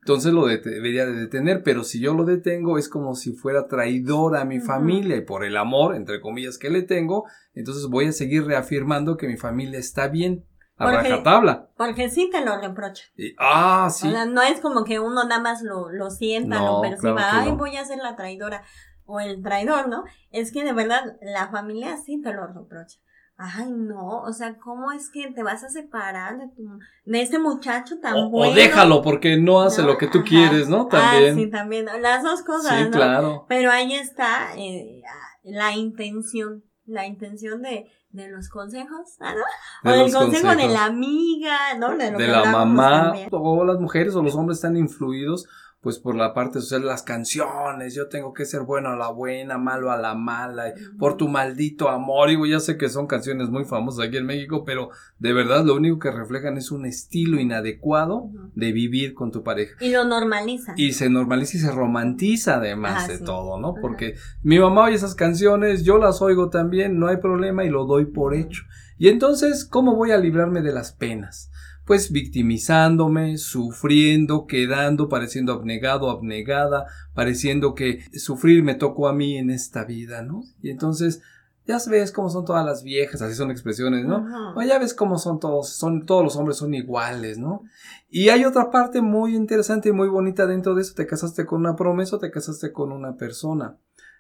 entonces 0.01 0.33
lo 0.33 0.47
debería 0.47 1.05
de 1.05 1.13
detener, 1.13 1.61
pero 1.63 1.83
si 1.83 1.99
yo 1.99 2.13
lo 2.13 2.23
detengo 2.23 2.77
es 2.77 2.87
como 2.87 3.15
si 3.15 3.33
fuera 3.33 3.67
traidor 3.67 4.37
a 4.37 4.45
mi 4.45 4.59
familia 4.59 5.17
y 5.17 5.21
por 5.21 5.43
el 5.43 5.57
amor, 5.57 5.95
entre 5.95 6.21
comillas, 6.21 6.57
que 6.57 6.69
le 6.69 6.83
tengo, 6.83 7.25
entonces 7.53 7.85
voy 7.89 8.05
a 8.05 8.11
seguir 8.13 8.45
reafirmando 8.45 9.17
que 9.17 9.27
mi 9.27 9.37
familia 9.37 9.77
está 9.77 10.07
bien. 10.07 10.45
A 10.79 10.85
porque, 10.85 11.09
rajatabla. 11.09 11.69
Porque 11.77 12.09
sí 12.09 12.29
te 12.31 12.43
lo 12.43 12.59
reprocha. 12.59 13.03
ah, 13.37 13.89
sí. 13.91 14.11
no 14.29 14.41
es 14.41 14.59
como 14.61 14.83
que 14.83 14.99
uno 14.99 15.25
nada 15.25 15.41
más 15.41 15.61
lo, 15.61 15.89
lo 15.89 16.09
sienta, 16.09 16.59
lo 16.59 16.81
perciba, 16.81 17.41
ay, 17.41 17.51
voy 17.51 17.77
a 17.77 17.85
ser 17.85 17.99
la 17.99 18.15
traidora 18.15 18.63
o 19.05 19.19
el 19.19 19.43
traidor, 19.43 19.89
¿no? 19.89 20.03
Es 20.31 20.51
que 20.51 20.63
de 20.63 20.73
verdad 20.73 21.17
la 21.21 21.49
familia 21.49 21.97
sí 21.97 22.21
te 22.21 22.33
lo 22.33 22.47
reprocha 22.47 22.99
ay 23.39 23.71
no, 23.71 24.21
o 24.23 24.33
sea, 24.33 24.57
¿cómo 24.57 24.91
es 24.91 25.09
que 25.09 25.31
te 25.31 25.43
vas 25.43 25.63
a 25.63 25.69
separar 25.69 26.37
de 26.37 26.47
tu, 26.49 26.77
de 27.05 27.21
este 27.21 27.39
muchacho 27.39 27.97
tan 27.99 28.15
o, 28.15 28.29
bueno? 28.29 28.51
O 28.51 28.55
déjalo 28.55 29.01
porque 29.01 29.37
no 29.37 29.61
hace 29.61 29.81
lo 29.81 29.97
que 29.97 30.07
tú 30.07 30.23
quieres, 30.25 30.67
¿no? 30.67 30.87
También. 30.87 31.33
Ah, 31.33 31.35
sí, 31.35 31.49
también, 31.49 31.85
las 32.01 32.21
dos 32.21 32.43
cosas, 32.43 32.83
sí, 32.83 32.89
claro. 32.91 33.45
Pero 33.47 33.71
ahí 33.71 33.93
está 33.93 34.49
eh, 34.57 35.01
la 35.43 35.73
intención, 35.73 36.65
la 36.89 37.05
intención 37.05 37.61
de, 37.61 37.89
de 38.11 38.29
los 38.29 38.49
consejos, 38.49 39.17
¿no? 39.19 39.89
O 39.89 39.93
del 39.93 40.11
consejo 40.11 40.55
de 40.55 40.67
la 40.67 40.85
amiga, 40.85 41.75
¿no? 41.77 41.97
De, 41.97 42.11
de 42.11 42.27
la 42.27 42.45
mamá, 42.45 43.13
o 43.31 43.63
las 43.63 43.79
mujeres 43.79 44.15
o 44.15 44.21
los 44.21 44.35
hombres 44.35 44.57
están 44.57 44.75
influidos 44.77 45.47
pues 45.81 45.97
por 45.97 46.15
la 46.15 46.33
parte 46.33 46.59
social, 46.59 46.85
las 46.85 47.03
canciones, 47.03 47.95
yo 47.95 48.09
tengo 48.09 48.33
que 48.33 48.45
ser 48.45 48.63
bueno 48.63 48.89
a 48.89 48.97
la 48.97 49.09
buena, 49.09 49.57
malo 49.57 49.91
a 49.91 49.97
la 49.97 50.13
mala, 50.13 50.73
por 50.97 51.15
tu 51.15 51.29
maldito 51.29 51.87
amor, 51.87 52.29
digo, 52.29 52.45
ya 52.45 52.59
sé 52.59 52.77
que 52.77 52.89
son 52.89 53.07
canciones 53.07 53.49
muy 53.49 53.63
famosas 53.63 54.07
aquí 54.07 54.17
en 54.17 54.25
México, 54.25 54.65
pero 54.65 54.89
de 55.19 55.31
verdad 55.31 55.63
lo 55.63 55.75
único 55.75 55.97
que 55.99 56.11
reflejan 56.11 56.57
es 56.57 56.71
un 56.71 56.85
estilo 56.85 57.39
inadecuado 57.39 58.29
de 58.55 58.73
vivir 58.73 59.13
con 59.13 59.31
tu 59.31 59.41
pareja. 59.41 59.77
Y 59.79 59.91
lo 59.91 60.03
normaliza. 60.03 60.73
Y 60.75 60.91
se 60.91 61.09
normaliza 61.09 61.57
y 61.57 61.61
se 61.61 61.71
romantiza 61.71 62.55
además 62.55 63.07
de 63.07 63.19
todo, 63.19 63.59
¿no? 63.59 63.75
Porque 63.81 64.15
mi 64.43 64.59
mamá 64.59 64.85
oye 64.85 64.95
esas 64.95 65.15
canciones, 65.15 65.83
yo 65.83 65.97
las 65.97 66.21
oigo 66.21 66.49
también, 66.49 66.99
no 66.99 67.07
hay 67.07 67.17
problema 67.17 67.63
y 67.63 67.69
lo 67.69 67.85
doy 67.85 68.05
por 68.05 68.35
hecho. 68.35 68.63
Y 68.97 69.07
entonces, 69.07 69.63
¿cómo 69.63 69.95
voy 69.95 70.11
a 70.11 70.17
librarme 70.17 70.61
de 70.61 70.73
las 70.73 70.91
penas? 70.91 71.49
Pues 71.89 72.11
victimizándome, 72.11 73.39
sufriendo, 73.39 74.45
quedando, 74.45 75.09
pareciendo 75.09 75.53
abnegado, 75.53 76.11
abnegada, 76.11 76.85
pareciendo 77.15 77.73
que 77.73 78.03
sufrir 78.13 78.61
me 78.61 78.75
tocó 78.75 79.07
a 79.07 79.13
mí 79.13 79.37
en 79.37 79.49
esta 79.49 79.85
vida, 79.85 80.21
¿no? 80.21 80.43
Y 80.61 80.69
entonces, 80.69 81.23
ya 81.65 81.79
ves 81.89 82.11
cómo 82.11 82.29
son 82.29 82.45
todas 82.45 82.63
las 82.63 82.83
viejas, 82.83 83.23
así 83.23 83.33
son 83.33 83.49
expresiones, 83.49 84.05
¿no? 84.05 84.23
O 84.55 84.61
ya 84.61 84.77
ves 84.77 84.93
cómo 84.93 85.17
son 85.17 85.39
todos, 85.39 85.69
son, 85.69 86.05
todos 86.05 86.23
los 86.23 86.35
hombres 86.35 86.57
son 86.57 86.75
iguales, 86.75 87.39
¿no? 87.39 87.63
Y 88.07 88.29
hay 88.29 88.45
otra 88.45 88.69
parte 88.69 89.01
muy 89.01 89.35
interesante 89.35 89.89
y 89.89 89.91
muy 89.91 90.09
bonita 90.09 90.45
dentro 90.45 90.75
de 90.75 90.83
eso, 90.83 90.93
te 90.93 91.07
casaste 91.07 91.47
con 91.47 91.59
una 91.59 91.75
promesa 91.75 92.17
o 92.17 92.19
te 92.19 92.29
casaste 92.29 92.71
con 92.71 92.91
una 92.91 93.15
persona. 93.17 93.79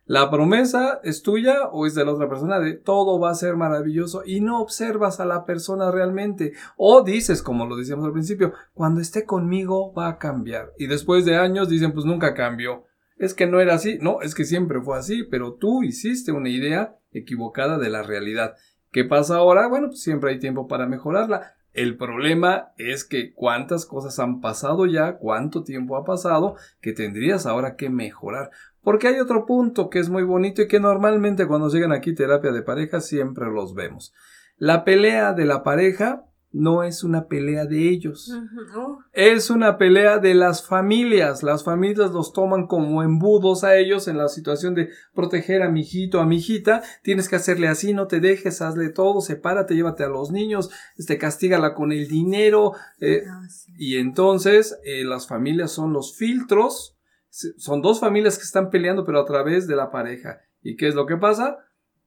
La 0.09 0.31
promesa 0.31 0.99
es 1.03 1.21
tuya 1.21 1.67
o 1.71 1.85
es 1.85 1.93
de 1.93 2.03
la 2.03 2.13
otra 2.13 2.27
persona 2.27 2.59
de 2.59 2.73
todo 2.73 3.19
va 3.19 3.29
a 3.29 3.35
ser 3.35 3.55
maravilloso 3.55 4.23
y 4.25 4.41
no 4.41 4.59
observas 4.59 5.19
a 5.19 5.25
la 5.25 5.45
persona 5.45 5.91
realmente. 5.91 6.53
O 6.77 7.03
dices, 7.03 7.43
como 7.43 7.67
lo 7.67 7.75
decíamos 7.75 8.05
al 8.05 8.13
principio, 8.13 8.53
cuando 8.73 9.01
esté 9.01 9.25
conmigo 9.25 9.93
va 9.93 10.07
a 10.07 10.17
cambiar. 10.17 10.73
Y 10.79 10.87
después 10.87 11.25
de 11.25 11.37
años 11.37 11.69
dicen, 11.69 11.93
pues 11.93 12.05
nunca 12.05 12.33
cambió. 12.33 12.85
Es 13.19 13.35
que 13.35 13.45
no 13.45 13.59
era 13.59 13.75
así. 13.75 13.99
No, 14.01 14.23
es 14.23 14.33
que 14.33 14.45
siempre 14.45 14.81
fue 14.81 14.97
así, 14.97 15.25
pero 15.29 15.53
tú 15.53 15.83
hiciste 15.83 16.31
una 16.31 16.49
idea 16.49 16.97
equivocada 17.11 17.77
de 17.77 17.91
la 17.91 18.01
realidad. 18.01 18.55
¿Qué 18.91 19.05
pasa 19.05 19.35
ahora? 19.35 19.67
Bueno, 19.67 19.89
pues 19.89 20.01
siempre 20.01 20.31
hay 20.31 20.39
tiempo 20.39 20.67
para 20.67 20.87
mejorarla. 20.87 21.53
El 21.73 21.97
problema 21.97 22.73
es 22.77 23.05
que 23.05 23.31
cuántas 23.33 23.85
cosas 23.85 24.17
han 24.17 24.41
pasado 24.41 24.87
ya, 24.87 25.17
cuánto 25.17 25.63
tiempo 25.63 25.97
ha 25.97 26.03
pasado, 26.03 26.55
que 26.81 26.93
tendrías 26.93 27.45
ahora 27.45 27.75
que 27.75 27.89
mejorar. 27.89 28.49
Porque 28.89 29.07
hay 29.07 29.19
otro 29.19 29.45
punto 29.45 29.87
que 29.87 29.99
es 29.99 30.09
muy 30.09 30.23
bonito 30.23 30.63
y 30.63 30.67
que 30.67 30.79
normalmente 30.79 31.45
cuando 31.45 31.69
llegan 31.69 31.91
aquí 31.91 32.15
terapia 32.15 32.51
de 32.51 32.63
pareja 32.63 33.01
siempre 33.01 33.45
los 33.45 33.75
vemos. 33.75 34.15
La 34.57 34.83
pelea 34.83 35.33
de 35.33 35.45
la 35.45 35.61
pareja 35.61 36.25
no 36.51 36.81
es 36.81 37.03
una 37.03 37.27
pelea 37.27 37.67
de 37.67 37.87
ellos. 37.87 38.33
Oh. 38.75 38.97
Es 39.13 39.51
una 39.51 39.77
pelea 39.77 40.17
de 40.17 40.33
las 40.33 40.65
familias. 40.65 41.43
Las 41.43 41.63
familias 41.63 42.09
los 42.09 42.33
toman 42.33 42.65
como 42.65 43.03
embudos 43.03 43.63
a 43.63 43.77
ellos 43.77 44.07
en 44.07 44.17
la 44.17 44.27
situación 44.27 44.73
de 44.73 44.89
proteger 45.13 45.61
a 45.61 45.69
mi 45.69 45.81
hijito, 45.81 46.19
a 46.19 46.25
mi 46.25 46.37
hijita. 46.37 46.81
Tienes 47.03 47.29
que 47.29 47.35
hacerle 47.35 47.67
así, 47.67 47.93
no 47.93 48.07
te 48.07 48.19
dejes, 48.19 48.59
hazle 48.63 48.89
todo, 48.89 49.21
sepárate, 49.21 49.75
llévate 49.75 50.03
a 50.03 50.09
los 50.09 50.31
niños, 50.31 50.71
este, 50.97 51.19
castígala 51.19 51.75
con 51.75 51.91
el 51.91 52.07
dinero. 52.07 52.73
Eh, 52.99 53.21
ah, 53.29 53.43
y 53.77 53.97
entonces 53.97 54.79
eh, 54.83 55.03
las 55.03 55.27
familias 55.27 55.71
son 55.71 55.93
los 55.93 56.17
filtros 56.17 56.95
son 57.29 57.81
dos 57.81 57.99
familias 57.99 58.37
que 58.37 58.43
están 58.43 58.69
peleando, 58.69 59.05
pero 59.05 59.19
a 59.19 59.25
través 59.25 59.67
de 59.67 59.75
la 59.75 59.91
pareja. 59.91 60.39
¿Y 60.61 60.75
qué 60.75 60.87
es 60.87 60.95
lo 60.95 61.05
que 61.05 61.17
pasa? 61.17 61.57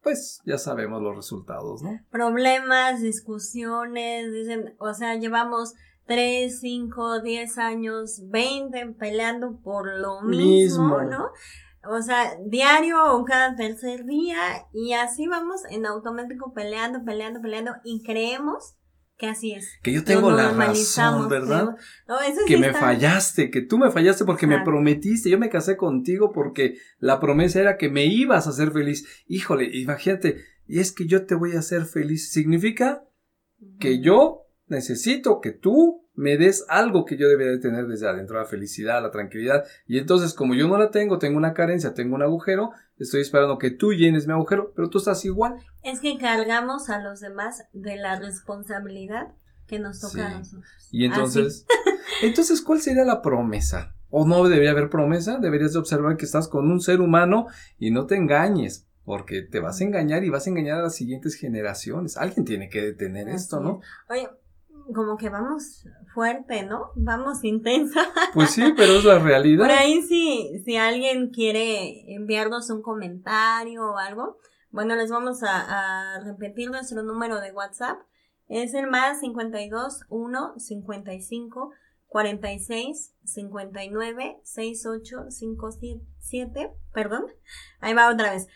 Pues 0.02 0.40
ya 0.44 0.58
sabemos 0.58 1.00
los 1.00 1.14
resultados, 1.14 1.82
¿no? 1.82 2.00
Problemas, 2.10 3.00
discusiones, 3.00 4.32
dicen, 4.32 4.74
o 4.78 4.92
sea, 4.94 5.14
llevamos 5.14 5.74
3, 6.06 6.58
5, 6.60 7.20
10 7.20 7.58
años, 7.58 8.22
20 8.28 8.94
peleando 8.98 9.60
por 9.62 9.86
lo 9.86 10.22
mismo, 10.22 11.02
¿no? 11.02 11.28
o 11.88 12.00
sea, 12.00 12.36
diario 12.44 13.14
o 13.14 13.24
cada 13.24 13.56
tercer 13.56 14.04
día 14.04 14.38
y 14.72 14.92
así 14.92 15.26
vamos 15.26 15.62
en 15.68 15.86
automático 15.86 16.52
peleando, 16.52 17.04
peleando, 17.04 17.40
peleando 17.40 17.72
y 17.84 18.02
creemos 18.02 18.76
que 19.18 19.26
así 19.28 19.52
es. 19.52 19.78
Que 19.82 19.92
yo 19.92 20.02
tengo 20.04 20.30
la 20.32 20.52
razón, 20.52 21.28
¿verdad? 21.28 21.76
No, 22.08 22.20
eso 22.20 22.40
que 22.46 22.56
me 22.56 22.68
está- 22.68 22.80
fallaste, 22.80 23.50
que 23.50 23.60
tú 23.62 23.78
me 23.78 23.90
fallaste 23.90 24.24
porque 24.24 24.46
me 24.46 24.62
prometiste, 24.64 25.30
yo 25.30 25.38
me 25.38 25.48
casé 25.48 25.76
contigo 25.76 26.32
porque 26.32 26.76
la 26.98 27.20
promesa 27.20 27.60
era 27.60 27.76
que 27.76 27.88
me 27.88 28.06
ibas 28.06 28.46
a 28.46 28.50
hacer 28.50 28.72
feliz. 28.72 29.06
Híjole, 29.28 29.68
imagínate, 29.76 30.38
y 30.66 30.80
es 30.80 30.92
que 30.92 31.06
yo 31.06 31.24
te 31.26 31.34
voy 31.34 31.54
a 31.54 31.60
hacer 31.60 31.84
feliz. 31.84 32.32
Significa 32.32 33.04
que 33.78 34.00
yo 34.00 34.46
necesito 34.66 35.40
que 35.40 35.52
tú 35.52 36.01
me 36.14 36.36
des 36.36 36.64
algo 36.68 37.04
que 37.04 37.16
yo 37.16 37.28
debería 37.28 37.52
de 37.52 37.58
tener 37.58 37.86
desde 37.86 38.08
adentro, 38.08 38.38
la 38.38 38.44
felicidad, 38.44 39.02
la 39.02 39.10
tranquilidad. 39.10 39.64
Y 39.86 39.98
entonces, 39.98 40.34
como 40.34 40.54
yo 40.54 40.68
no 40.68 40.76
la 40.76 40.90
tengo, 40.90 41.18
tengo 41.18 41.38
una 41.38 41.54
carencia, 41.54 41.94
tengo 41.94 42.14
un 42.14 42.22
agujero, 42.22 42.70
estoy 42.98 43.22
esperando 43.22 43.58
que 43.58 43.70
tú 43.70 43.92
llenes 43.92 44.26
mi 44.26 44.32
agujero, 44.32 44.72
pero 44.74 44.90
tú 44.90 44.98
estás 44.98 45.24
igual. 45.24 45.56
Es 45.82 46.00
que 46.00 46.18
cargamos 46.18 46.90
a 46.90 47.00
los 47.00 47.20
demás 47.20 47.64
de 47.72 47.96
la 47.96 48.18
responsabilidad 48.18 49.32
que 49.66 49.78
nos 49.78 50.00
toca 50.00 50.26
a 50.26 50.38
nosotros. 50.38 50.88
Y 50.90 51.06
entonces, 51.06 51.66
entonces, 52.22 52.60
¿cuál 52.60 52.80
sería 52.80 53.04
la 53.04 53.22
promesa? 53.22 53.94
¿O 54.10 54.26
no 54.26 54.46
debería 54.46 54.72
haber 54.72 54.90
promesa? 54.90 55.38
Deberías 55.38 55.72
de 55.72 55.78
observar 55.78 56.18
que 56.18 56.26
estás 56.26 56.46
con 56.48 56.70
un 56.70 56.80
ser 56.80 57.00
humano 57.00 57.46
y 57.78 57.90
no 57.90 58.06
te 58.06 58.16
engañes, 58.16 58.86
porque 59.04 59.40
te 59.40 59.60
vas 59.60 59.80
a 59.80 59.84
engañar 59.84 60.22
y 60.24 60.28
vas 60.28 60.46
a 60.46 60.50
engañar 60.50 60.78
a 60.78 60.82
las 60.82 60.94
siguientes 60.94 61.34
generaciones. 61.34 62.18
Alguien 62.18 62.44
tiene 62.44 62.68
que 62.68 62.82
detener 62.82 63.28
Así 63.28 63.36
esto, 63.36 63.60
¿no? 63.60 63.80
Oye, 64.10 64.28
como 64.94 65.16
que 65.16 65.28
vamos 65.28 65.86
fuerte, 66.14 66.64
¿no? 66.64 66.90
Vamos 66.94 67.44
intensa. 67.44 68.00
Pues 68.34 68.50
sí, 68.50 68.72
pero 68.76 68.92
es 68.94 69.04
la 69.04 69.18
realidad. 69.18 69.64
Por 69.64 69.70
ahí 69.70 70.02
si, 70.02 70.62
si 70.64 70.76
alguien 70.76 71.30
quiere 71.30 72.14
enviarnos 72.14 72.70
un 72.70 72.82
comentario 72.82 73.90
o 73.90 73.98
algo, 73.98 74.38
bueno, 74.70 74.94
les 74.96 75.10
vamos 75.10 75.42
a, 75.42 76.16
a 76.16 76.20
repetir 76.20 76.70
nuestro 76.70 77.02
número 77.02 77.40
de 77.40 77.52
WhatsApp. 77.52 77.98
Es 78.48 78.74
el 78.74 78.86
más 78.88 79.20
52 79.20 80.00
1 80.08 80.54
55 80.58 81.72
46 82.08 83.14
59 83.24 84.40
68 84.42 85.30
57. 85.30 86.70
Perdón. 86.92 87.26
Ahí 87.80 87.94
va 87.94 88.10
otra 88.10 88.32
vez. 88.32 88.48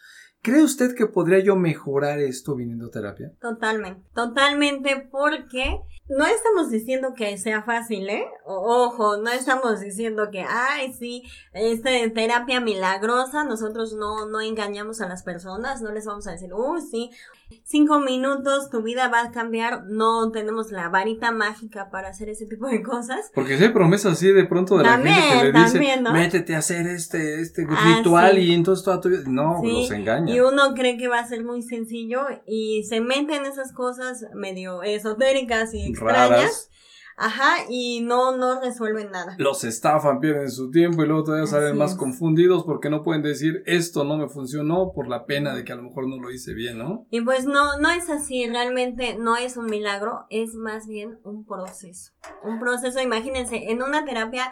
¿cree 0.44 0.62
usted 0.62 0.94
que 0.94 1.06
podría 1.06 1.40
yo 1.40 1.56
mejorar 1.56 2.20
esto 2.20 2.54
viniendo 2.54 2.86
a 2.86 2.90
terapia? 2.90 3.32
Totalmente, 3.40 4.00
totalmente 4.14 5.08
porque 5.10 5.80
no 6.08 6.26
estamos 6.26 6.70
diciendo 6.70 7.14
que 7.16 7.38
sea 7.38 7.62
fácil, 7.62 8.08
¿eh? 8.10 8.26
Ojo, 8.44 9.16
no 9.16 9.30
estamos 9.30 9.80
diciendo 9.80 10.28
que, 10.30 10.44
ay, 10.46 10.92
sí, 10.92 11.22
este 11.54 12.10
terapia 12.10 12.60
milagrosa, 12.60 13.44
nosotros 13.44 13.94
no, 13.94 14.26
no 14.26 14.40
engañamos 14.42 15.00
a 15.00 15.08
las 15.08 15.22
personas, 15.22 15.80
no 15.80 15.90
les 15.92 16.04
vamos 16.04 16.26
a 16.26 16.32
decir, 16.32 16.52
uy, 16.52 16.82
sí, 16.82 17.10
cinco 17.62 18.00
minutos, 18.00 18.68
tu 18.68 18.82
vida 18.82 19.08
va 19.08 19.22
a 19.22 19.30
cambiar, 19.30 19.84
no 19.86 20.30
tenemos 20.30 20.70
la 20.72 20.90
varita 20.90 21.32
mágica 21.32 21.88
para 21.90 22.08
hacer 22.08 22.28
ese 22.28 22.44
tipo 22.46 22.66
de 22.68 22.82
cosas. 22.82 23.30
Porque 23.34 23.56
si 23.56 23.64
hay 23.64 23.70
promesas 23.70 24.12
así 24.12 24.30
de 24.30 24.44
pronto 24.44 24.76
de 24.76 24.84
la 24.84 24.90
También, 24.90 25.14
gente 25.14 25.38
que 25.38 25.52
le 25.52 25.58
dice, 25.58 25.72
también, 25.72 26.02
¿no? 26.02 26.12
métete 26.12 26.54
a 26.54 26.58
hacer 26.58 26.86
este, 26.86 27.40
este 27.40 27.66
Ah, 27.70 27.96
ritual 27.96 28.34
sí. 28.34 28.40
y 28.42 28.52
entonces 28.52 28.84
toda 28.84 29.00
tu 29.00 29.08
vida, 29.08 29.22
no, 29.26 29.60
Sí, 29.62 29.70
los 29.72 29.90
engaña. 29.90 30.33
Y 30.34 30.40
uno 30.40 30.74
cree 30.74 30.96
que 30.96 31.08
va 31.08 31.18
a 31.20 31.26
ser 31.26 31.44
muy 31.44 31.62
sencillo 31.62 32.26
y 32.46 32.84
se 32.84 33.00
mete 33.00 33.36
en 33.36 33.46
esas 33.46 33.72
cosas 33.72 34.24
medio 34.34 34.82
esotéricas 34.82 35.74
y 35.74 35.86
extrañas. 35.86 36.28
Raras. 36.30 36.70
Ajá, 37.16 37.66
y 37.68 38.00
no, 38.00 38.36
no 38.36 38.60
resuelven 38.60 39.12
nada. 39.12 39.36
Los 39.38 39.62
estafan, 39.62 40.18
pierden 40.18 40.50
su 40.50 40.72
tiempo 40.72 41.04
y 41.04 41.06
luego 41.06 41.22
todavía 41.22 41.46
salen 41.46 41.68
Así 41.68 41.78
más 41.78 41.92
es. 41.92 41.96
confundidos 41.96 42.64
porque 42.64 42.90
no 42.90 43.04
pueden 43.04 43.22
decir 43.22 43.62
esto 43.66 44.02
no 44.02 44.16
me 44.16 44.28
funcionó 44.28 44.90
por 44.92 45.06
la 45.06 45.24
pena 45.24 45.54
de 45.54 45.64
que 45.64 45.72
a 45.72 45.76
lo 45.76 45.84
mejor 45.84 46.08
no 46.08 46.16
lo 46.20 46.32
hice 46.32 46.54
bien, 46.54 46.78
¿no? 46.78 47.06
Y 47.10 47.20
pues 47.20 47.44
no, 47.44 47.78
no 47.78 47.90
es 47.90 48.10
así, 48.10 48.48
realmente 48.48 49.16
no 49.16 49.36
es 49.36 49.56
un 49.56 49.66
milagro, 49.66 50.26
es 50.28 50.54
más 50.54 50.88
bien 50.88 51.20
un 51.22 51.44
proceso. 51.46 52.10
Un 52.42 52.58
proceso, 52.58 53.00
imagínense, 53.00 53.70
en 53.70 53.82
una 53.82 54.04
terapia 54.04 54.50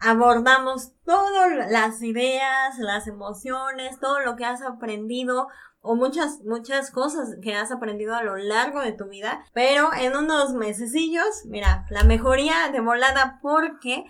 abordamos 0.00 0.92
todas 1.04 1.70
las 1.70 2.02
ideas, 2.02 2.78
las 2.78 3.06
emociones, 3.06 3.98
todo 4.00 4.20
lo 4.20 4.36
que 4.36 4.44
has 4.44 4.62
aprendido 4.62 5.48
o 5.80 5.94
muchas, 5.94 6.40
muchas 6.44 6.90
cosas 6.90 7.36
que 7.42 7.54
has 7.54 7.70
aprendido 7.70 8.14
a 8.14 8.22
lo 8.22 8.36
largo 8.36 8.80
de 8.80 8.92
tu 8.92 9.08
vida, 9.08 9.44
pero 9.52 9.90
en 9.94 10.16
unos 10.16 10.52
mesecillos, 10.54 11.44
mira, 11.46 11.86
la 11.90 12.04
mejoría 12.04 12.70
de 12.72 12.80
volada 12.80 13.38
porque 13.42 14.04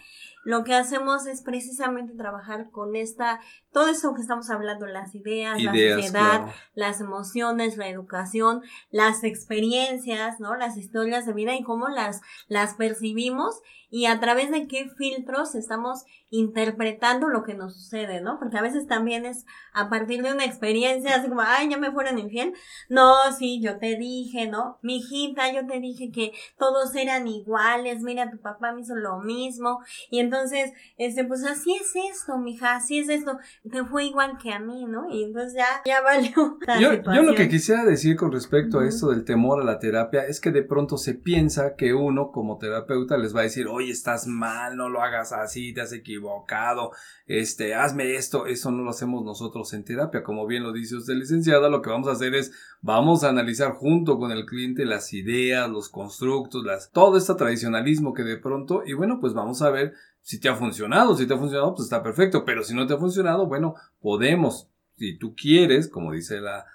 lo 0.45 0.65
que 0.65 0.75
hacemos 0.75 1.27
es 1.27 1.43
precisamente 1.43 2.15
trabajar 2.15 2.71
con 2.71 2.97
esta, 2.97 3.39
todo 3.71 3.89
esto 3.89 4.15
que 4.15 4.23
estamos 4.23 4.49
hablando, 4.49 4.87
las 4.87 5.15
ideas, 5.15 5.63
la 5.63 5.77
Ideas, 5.77 5.97
sociedad, 5.97 6.43
claro. 6.45 6.53
las 6.75 7.01
emociones, 7.03 7.77
la 7.77 7.89
educación, 7.89 8.63
las 8.91 9.25
experiencias, 9.25 10.41
¿no? 10.41 10.57
Las 10.57 10.79
historias 10.79 11.27
de 11.27 11.35
vida 11.35 11.55
y 11.55 11.63
cómo 11.63 11.89
las, 11.89 12.23
las 12.49 12.75
percibimos 12.75 13.61
y 13.91 14.07
a 14.07 14.21
través 14.21 14.51
de 14.51 14.67
qué 14.69 14.89
filtros 14.97 15.55
estamos 15.55 16.05
interpretando 16.31 17.29
lo 17.29 17.43
que 17.43 17.55
nos 17.55 17.75
sucede, 17.75 18.21
¿no? 18.21 18.39
Porque 18.39 18.59
a 18.59 18.63
veces 18.63 18.87
también 18.87 19.25
es 19.25 19.47
a 19.73 19.89
partir 19.89 20.23
de 20.23 20.33
una 20.33 20.45
experiencia, 20.45 21.17
así 21.17 21.29
como, 21.29 21.41
ay, 21.59 21.71
ya 21.71 21.79
me 21.79 21.93
fueron 21.93 22.19
infiel. 22.19 22.53
No, 22.89 23.15
sí, 23.37 23.61
yo 23.61 23.79
te 23.79 23.97
dije, 23.97 24.49
¿no? 24.49 24.79
Mi 24.83 24.99
hijita, 24.99 25.53
yo 25.53 25.67
te 25.67 25.81
dije 25.81 26.11
que 26.11 26.33
todos 26.59 26.95
eran 26.95 27.27
iguales, 27.27 28.03
mira, 28.03 28.31
tu 28.31 28.39
papá 28.39 28.73
me 28.73 28.83
hizo 28.83 28.95
lo 28.95 29.19
mismo. 29.19 29.81
Y 30.11 30.21
entonces, 30.21 30.73
este, 30.97 31.25
pues 31.25 31.45
así 31.45 31.75
es 31.75 31.93
esto, 32.11 32.39
mija, 32.39 32.77
así 32.77 32.99
es 32.99 33.09
esto. 33.09 33.39
Te 33.71 33.85
fue 33.85 34.05
igual 34.05 34.39
que 34.43 34.53
a 34.53 34.59
mí, 34.59 34.85
¿no? 34.87 35.09
Y 35.11 35.25
entonces 35.25 35.55
ya, 35.55 35.83
ya 35.85 36.01
valió. 36.01 36.59
Yo, 36.81 37.03
yo 37.03 37.23
lo 37.23 37.35
que 37.35 37.49
quisiera 37.49 37.85
decir 37.85 38.17
con 38.17 38.31
respecto 38.31 38.81
a 38.81 38.87
esto 38.87 39.11
del 39.11 39.25
temor 39.25 39.61
a 39.61 39.65
la 39.65 39.79
terapia 39.79 40.25
es 40.25 40.41
que 40.41 40.51
de 40.51 40.63
pronto 40.63 40.97
se 40.97 41.15
piensa 41.15 41.75
que 41.77 41.95
uno 41.95 42.31
como 42.31 42.59
terapeuta 42.59 43.17
les 43.17 43.35
va 43.35 43.41
a 43.41 43.45
decir, 43.45 43.67
oye, 43.67 43.91
estás 43.91 44.27
mal, 44.27 44.77
no 44.77 44.89
lo 44.89 45.03
hagas 45.03 45.33
así, 45.33 45.73
te 45.73 45.81
has 45.81 45.93
equivocado, 45.93 46.93
este, 47.27 47.75
hazme 47.75 48.15
esto, 48.17 48.47
eso 48.47 48.71
no 48.71 48.83
lo 48.83 48.91
hacemos 48.91 49.25
nosotros 49.25 49.73
en 49.73 49.85
terapia, 49.85 50.23
como 50.23 50.47
bien 50.47 50.63
lo 50.63 50.73
dice 50.73 50.97
usted 50.97 51.15
lo 51.53 51.83
que 51.83 51.91
vamos 51.91 52.09
a 52.09 52.13
hacer 52.13 52.35
es, 52.35 52.53
vamos 52.81 53.25
a 53.25 53.29
analizar 53.31 53.73
junto 53.73 54.19
con 54.19 54.31
el 54.33 54.45
cliente 54.47 54.85
las 54.85 55.13
ideas, 55.13 55.69
los 55.71 55.89
constructos, 55.89 56.65
las, 56.65 56.91
todo 56.91 57.17
este 57.17 57.35
tradicionalismo 57.35 58.13
que 58.15 58.23
de 58.23 58.37
pronto, 58.37 58.83
y 58.87 58.93
bueno, 58.93 59.19
pues 59.21 59.33
vamos 59.35 59.63
a 59.63 59.71
ver 59.71 59.95
si 60.21 60.39
te 60.39 60.49
ha 60.49 60.55
funcionado, 60.55 61.17
si 61.17 61.27
te 61.27 61.35
ha 61.35 61.39
funcionado, 61.39 61.75
pues 61.75 61.85
está 61.87 62.03
perfecto, 62.03 62.45
pero 62.45 62.63
si 62.63 62.75
no 62.75 62.87
te 62.87 62.95
ha 62.95 62.99
funcionado, 62.99 63.47
bueno, 63.47 63.75
podemos, 64.01 64.69
si 64.97 65.17
tú 65.19 65.35
quieres, 65.35 65.89
como 65.89 66.13
dice 66.13 66.41
la- 66.41 66.67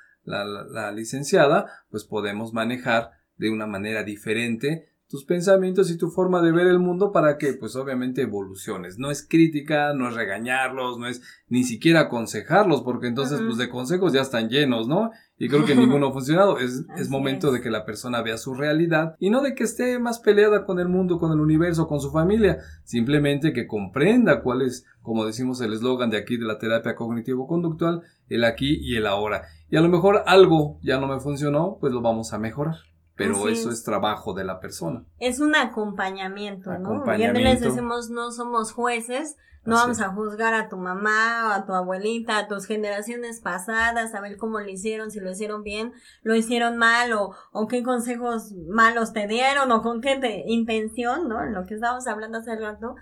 la 0.69 0.91
licenciada, 0.91 1.67
pues 1.89 2.05
podemos 2.05 2.53
manejar 2.53 3.11
de 3.37 3.49
una 3.49 3.67
manera 3.67 4.03
diferente 4.03 4.92
tus 5.13 5.25
pensamientos 5.25 5.91
y 5.91 5.97
tu 5.99 6.09
forma 6.09 6.41
de 6.41 6.51
ver 6.51 6.65
el 6.65 6.79
mundo 6.79 7.11
para 7.11 7.37
que 7.37 7.53
pues 7.53 7.75
obviamente 7.75 8.23
evoluciones. 8.23 8.97
No 8.97 9.11
es 9.11 9.21
crítica, 9.21 9.93
no 9.93 10.09
es 10.09 10.15
regañarlos, 10.15 10.97
no 10.97 11.05
es 11.05 11.21
ni 11.49 11.63
siquiera 11.63 11.99
aconsejarlos, 11.99 12.81
porque 12.81 13.09
entonces 13.09 13.39
pues 13.45 13.59
de 13.59 13.69
consejos 13.69 14.11
ya 14.11 14.21
están 14.21 14.49
llenos, 14.49 14.87
¿no? 14.87 15.11
Y 15.37 15.49
creo 15.49 15.65
que 15.65 15.75
ninguno 15.75 16.07
ha 16.07 16.13
funcionado. 16.13 16.57
Es, 16.57 16.83
es 16.97 17.11
momento 17.11 17.49
es. 17.49 17.53
de 17.53 17.61
que 17.61 17.69
la 17.69 17.85
persona 17.85 18.23
vea 18.23 18.39
su 18.39 18.55
realidad 18.55 19.15
y 19.19 19.29
no 19.29 19.43
de 19.43 19.53
que 19.53 19.65
esté 19.65 19.99
más 19.99 20.17
peleada 20.17 20.65
con 20.65 20.79
el 20.79 20.89
mundo, 20.89 21.19
con 21.19 21.31
el 21.31 21.39
universo, 21.39 21.87
con 21.87 22.01
su 22.01 22.09
familia. 22.09 22.57
Simplemente 22.83 23.53
que 23.53 23.67
comprenda 23.67 24.41
cuál 24.41 24.63
es, 24.63 24.83
como 25.03 25.27
decimos 25.27 25.61
el 25.61 25.73
eslogan 25.73 26.09
de 26.09 26.17
aquí 26.17 26.37
de 26.37 26.45
la 26.45 26.57
terapia 26.57 26.95
cognitivo-conductual, 26.95 28.01
el 28.29 28.43
aquí 28.45 28.79
y 28.81 28.95
el 28.95 29.05
ahora. 29.05 29.43
Y 29.69 29.77
a 29.77 29.81
lo 29.81 29.89
mejor 29.89 30.23
algo 30.25 30.79
ya 30.81 30.99
no 30.99 31.05
me 31.05 31.19
funcionó, 31.19 31.77
pues 31.79 31.93
lo 31.93 32.01
vamos 32.01 32.33
a 32.33 32.39
mejorar. 32.39 32.77
Pero 33.15 33.35
Así 33.35 33.49
eso 33.53 33.69
es. 33.69 33.79
es 33.79 33.83
trabajo 33.83 34.33
de 34.33 34.43
la 34.43 34.59
persona. 34.59 35.05
Es 35.19 35.39
un 35.39 35.55
acompañamiento, 35.55 36.71
¿no? 36.71 36.77
Y 36.79 36.81
Acompañamiento. 36.95 37.39
les 37.39 37.61
decimos, 37.61 38.09
no 38.09 38.31
somos 38.31 38.71
jueces, 38.73 39.35
no 39.65 39.75
Así 39.75 39.83
vamos 39.83 39.97
es. 39.99 40.03
a 40.03 40.09
juzgar 40.09 40.53
a 40.53 40.67
tu 40.67 40.77
mamá, 40.77 41.47
o 41.47 41.51
a 41.53 41.65
tu 41.65 41.73
abuelita, 41.73 42.37
a 42.37 42.47
tus 42.47 42.65
generaciones 42.65 43.39
pasadas, 43.39 44.13
a 44.13 44.19
ver 44.21 44.35
cómo 44.37 44.59
lo 44.59 44.67
hicieron, 44.69 45.09
si 45.11 45.19
lo 45.19 45.31
hicieron 45.31 45.63
bien, 45.63 45.93
lo 46.23 46.35
hicieron 46.35 46.77
mal, 46.77 47.13
o, 47.13 47.33
o 47.51 47.67
qué 47.67 47.81
consejos 47.83 48.51
malos 48.67 49.13
te 49.13 49.27
dieron, 49.27 49.71
o 49.71 49.81
con 49.81 50.01
qué 50.01 50.17
te- 50.17 50.43
intención, 50.47 51.29
¿no? 51.29 51.45
Lo 51.45 51.65
que 51.65 51.75
estábamos 51.75 52.07
hablando 52.07 52.39
hace 52.39 52.55
rato, 52.57 52.95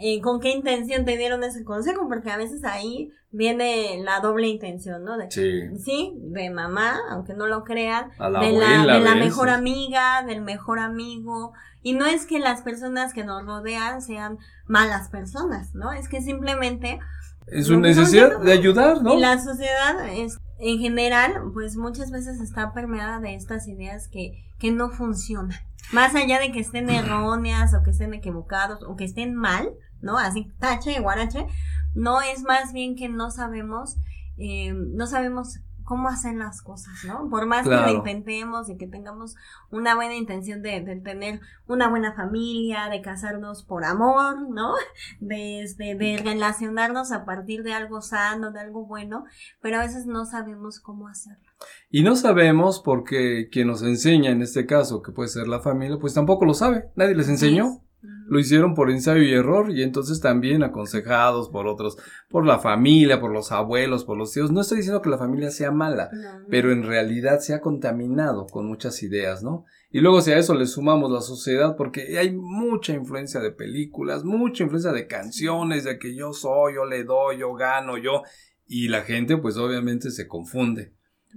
eh, 0.00 0.20
con 0.20 0.40
qué 0.40 0.50
intención 0.50 1.04
te 1.04 1.16
dieron 1.16 1.44
ese 1.44 1.62
consejo, 1.62 2.08
porque 2.08 2.30
a 2.30 2.36
veces 2.36 2.64
ahí 2.64 3.12
viene 3.32 4.00
la 4.02 4.20
doble 4.20 4.48
intención, 4.48 5.04
¿no? 5.04 5.16
De, 5.16 5.30
Sí. 5.30 5.76
Sí, 5.78 6.14
de 6.16 6.50
mamá, 6.50 6.98
aunque 7.10 7.34
no 7.34 7.46
lo 7.46 7.64
crean, 7.64 8.10
A 8.18 8.28
la 8.30 8.40
de 8.40 8.52
la, 8.52 8.94
de 8.94 9.00
la 9.00 9.14
mejor 9.14 9.50
amiga, 9.50 10.24
del 10.26 10.42
mejor 10.42 10.78
amigo. 10.78 11.52
Y 11.82 11.94
no 11.94 12.06
es 12.06 12.26
que 12.26 12.38
las 12.38 12.62
personas 12.62 13.14
que 13.14 13.24
nos 13.24 13.44
rodean 13.44 14.02
sean 14.02 14.38
malas 14.66 15.08
personas, 15.08 15.74
¿no? 15.74 15.92
Es 15.92 16.08
que 16.08 16.20
simplemente 16.20 16.98
Es 17.46 17.68
no 17.68 17.78
necesidad 17.78 18.40
de 18.40 18.52
ayudar, 18.52 19.02
¿no? 19.02 19.14
y 19.14 19.20
la 19.20 19.38
sociedad 19.38 20.08
es, 20.08 20.38
en 20.58 20.78
general, 20.78 21.34
pues 21.52 21.76
muchas 21.76 22.10
veces 22.10 22.40
está 22.40 22.72
permeada 22.72 23.20
de 23.20 23.34
estas 23.34 23.66
ideas 23.68 24.08
que, 24.08 24.44
que 24.58 24.70
no 24.70 24.90
funcionan. 24.90 25.58
Más 25.92 26.14
allá 26.14 26.38
de 26.38 26.52
que 26.52 26.60
estén 26.60 26.90
erróneas 26.90 27.74
o 27.74 27.82
que 27.82 27.90
estén 27.90 28.14
equivocados 28.14 28.82
o 28.82 28.96
que 28.96 29.04
estén 29.04 29.34
mal, 29.34 29.70
¿no? 30.02 30.18
Así, 30.18 30.52
tache, 30.58 31.00
guarache, 31.00 31.46
no 31.94 32.20
es 32.20 32.42
más 32.42 32.72
bien 32.72 32.96
que 32.96 33.08
no 33.08 33.30
sabemos, 33.30 33.96
eh, 34.36 34.72
no 34.72 35.06
sabemos 35.06 35.60
cómo 35.90 36.08
hacer 36.08 36.36
las 36.36 36.62
cosas, 36.62 37.04
¿no? 37.04 37.28
Por 37.28 37.46
más 37.46 37.64
que 37.64 37.74
lo 37.74 37.90
intentemos 37.90 38.68
y 38.68 38.76
que 38.76 38.86
tengamos 38.86 39.34
una 39.72 39.96
buena 39.96 40.14
intención 40.14 40.62
de, 40.62 40.82
de 40.82 40.94
tener 40.94 41.40
una 41.66 41.88
buena 41.88 42.14
familia, 42.14 42.88
de 42.88 43.02
casarnos 43.02 43.64
por 43.64 43.84
amor, 43.84 44.48
¿no? 44.50 44.74
De, 45.18 45.62
este, 45.62 45.96
de 45.96 46.18
relacionarnos 46.22 47.10
a 47.10 47.24
partir 47.24 47.64
de 47.64 47.72
algo 47.72 48.02
sano, 48.02 48.52
de 48.52 48.60
algo 48.60 48.86
bueno, 48.86 49.24
pero 49.60 49.78
a 49.78 49.80
veces 49.80 50.06
no 50.06 50.26
sabemos 50.26 50.78
cómo 50.78 51.08
hacerlo. 51.08 51.50
Y 51.90 52.04
no 52.04 52.14
sabemos 52.14 52.78
porque 52.78 53.48
quien 53.50 53.66
nos 53.66 53.82
enseña 53.82 54.30
en 54.30 54.42
este 54.42 54.66
caso, 54.66 55.02
que 55.02 55.10
puede 55.10 55.28
ser 55.28 55.48
la 55.48 55.58
familia, 55.58 55.98
pues 56.00 56.14
tampoco 56.14 56.44
lo 56.44 56.54
sabe. 56.54 56.84
Nadie 56.94 57.16
les 57.16 57.28
enseñó. 57.28 57.82
Lo 58.02 58.38
hicieron 58.38 58.74
por 58.74 58.90
ensayo 58.90 59.22
y 59.22 59.32
error 59.32 59.70
y 59.70 59.82
entonces 59.82 60.20
también 60.20 60.62
aconsejados 60.62 61.50
por 61.50 61.66
otros, 61.66 61.98
por 62.28 62.46
la 62.46 62.58
familia, 62.58 63.20
por 63.20 63.30
los 63.30 63.52
abuelos, 63.52 64.04
por 64.04 64.16
los 64.16 64.32
tíos. 64.32 64.50
No 64.50 64.62
estoy 64.62 64.78
diciendo 64.78 65.02
que 65.02 65.10
la 65.10 65.18
familia 65.18 65.50
sea 65.50 65.70
mala, 65.70 66.08
no. 66.12 66.46
pero 66.48 66.72
en 66.72 66.82
realidad 66.82 67.40
se 67.40 67.52
ha 67.52 67.60
contaminado 67.60 68.46
con 68.46 68.66
muchas 68.66 69.02
ideas, 69.02 69.42
¿no? 69.42 69.64
Y 69.90 70.00
luego 70.00 70.20
si 70.22 70.30
a 70.30 70.38
eso 70.38 70.54
le 70.54 70.66
sumamos 70.66 71.10
la 71.10 71.20
sociedad, 71.20 71.76
porque 71.76 72.18
hay 72.18 72.34
mucha 72.34 72.92
influencia 72.92 73.40
de 73.40 73.50
películas, 73.50 74.24
mucha 74.24 74.62
influencia 74.62 74.92
de 74.92 75.06
canciones, 75.06 75.84
de 75.84 75.98
que 75.98 76.14
yo 76.14 76.32
soy, 76.32 76.74
yo 76.74 76.84
le 76.84 77.04
doy, 77.04 77.38
yo 77.38 77.52
gano, 77.54 77.98
yo, 77.98 78.22
y 78.66 78.88
la 78.88 79.02
gente 79.02 79.36
pues 79.36 79.56
obviamente 79.56 80.10
se 80.10 80.28
confunde. 80.28 80.94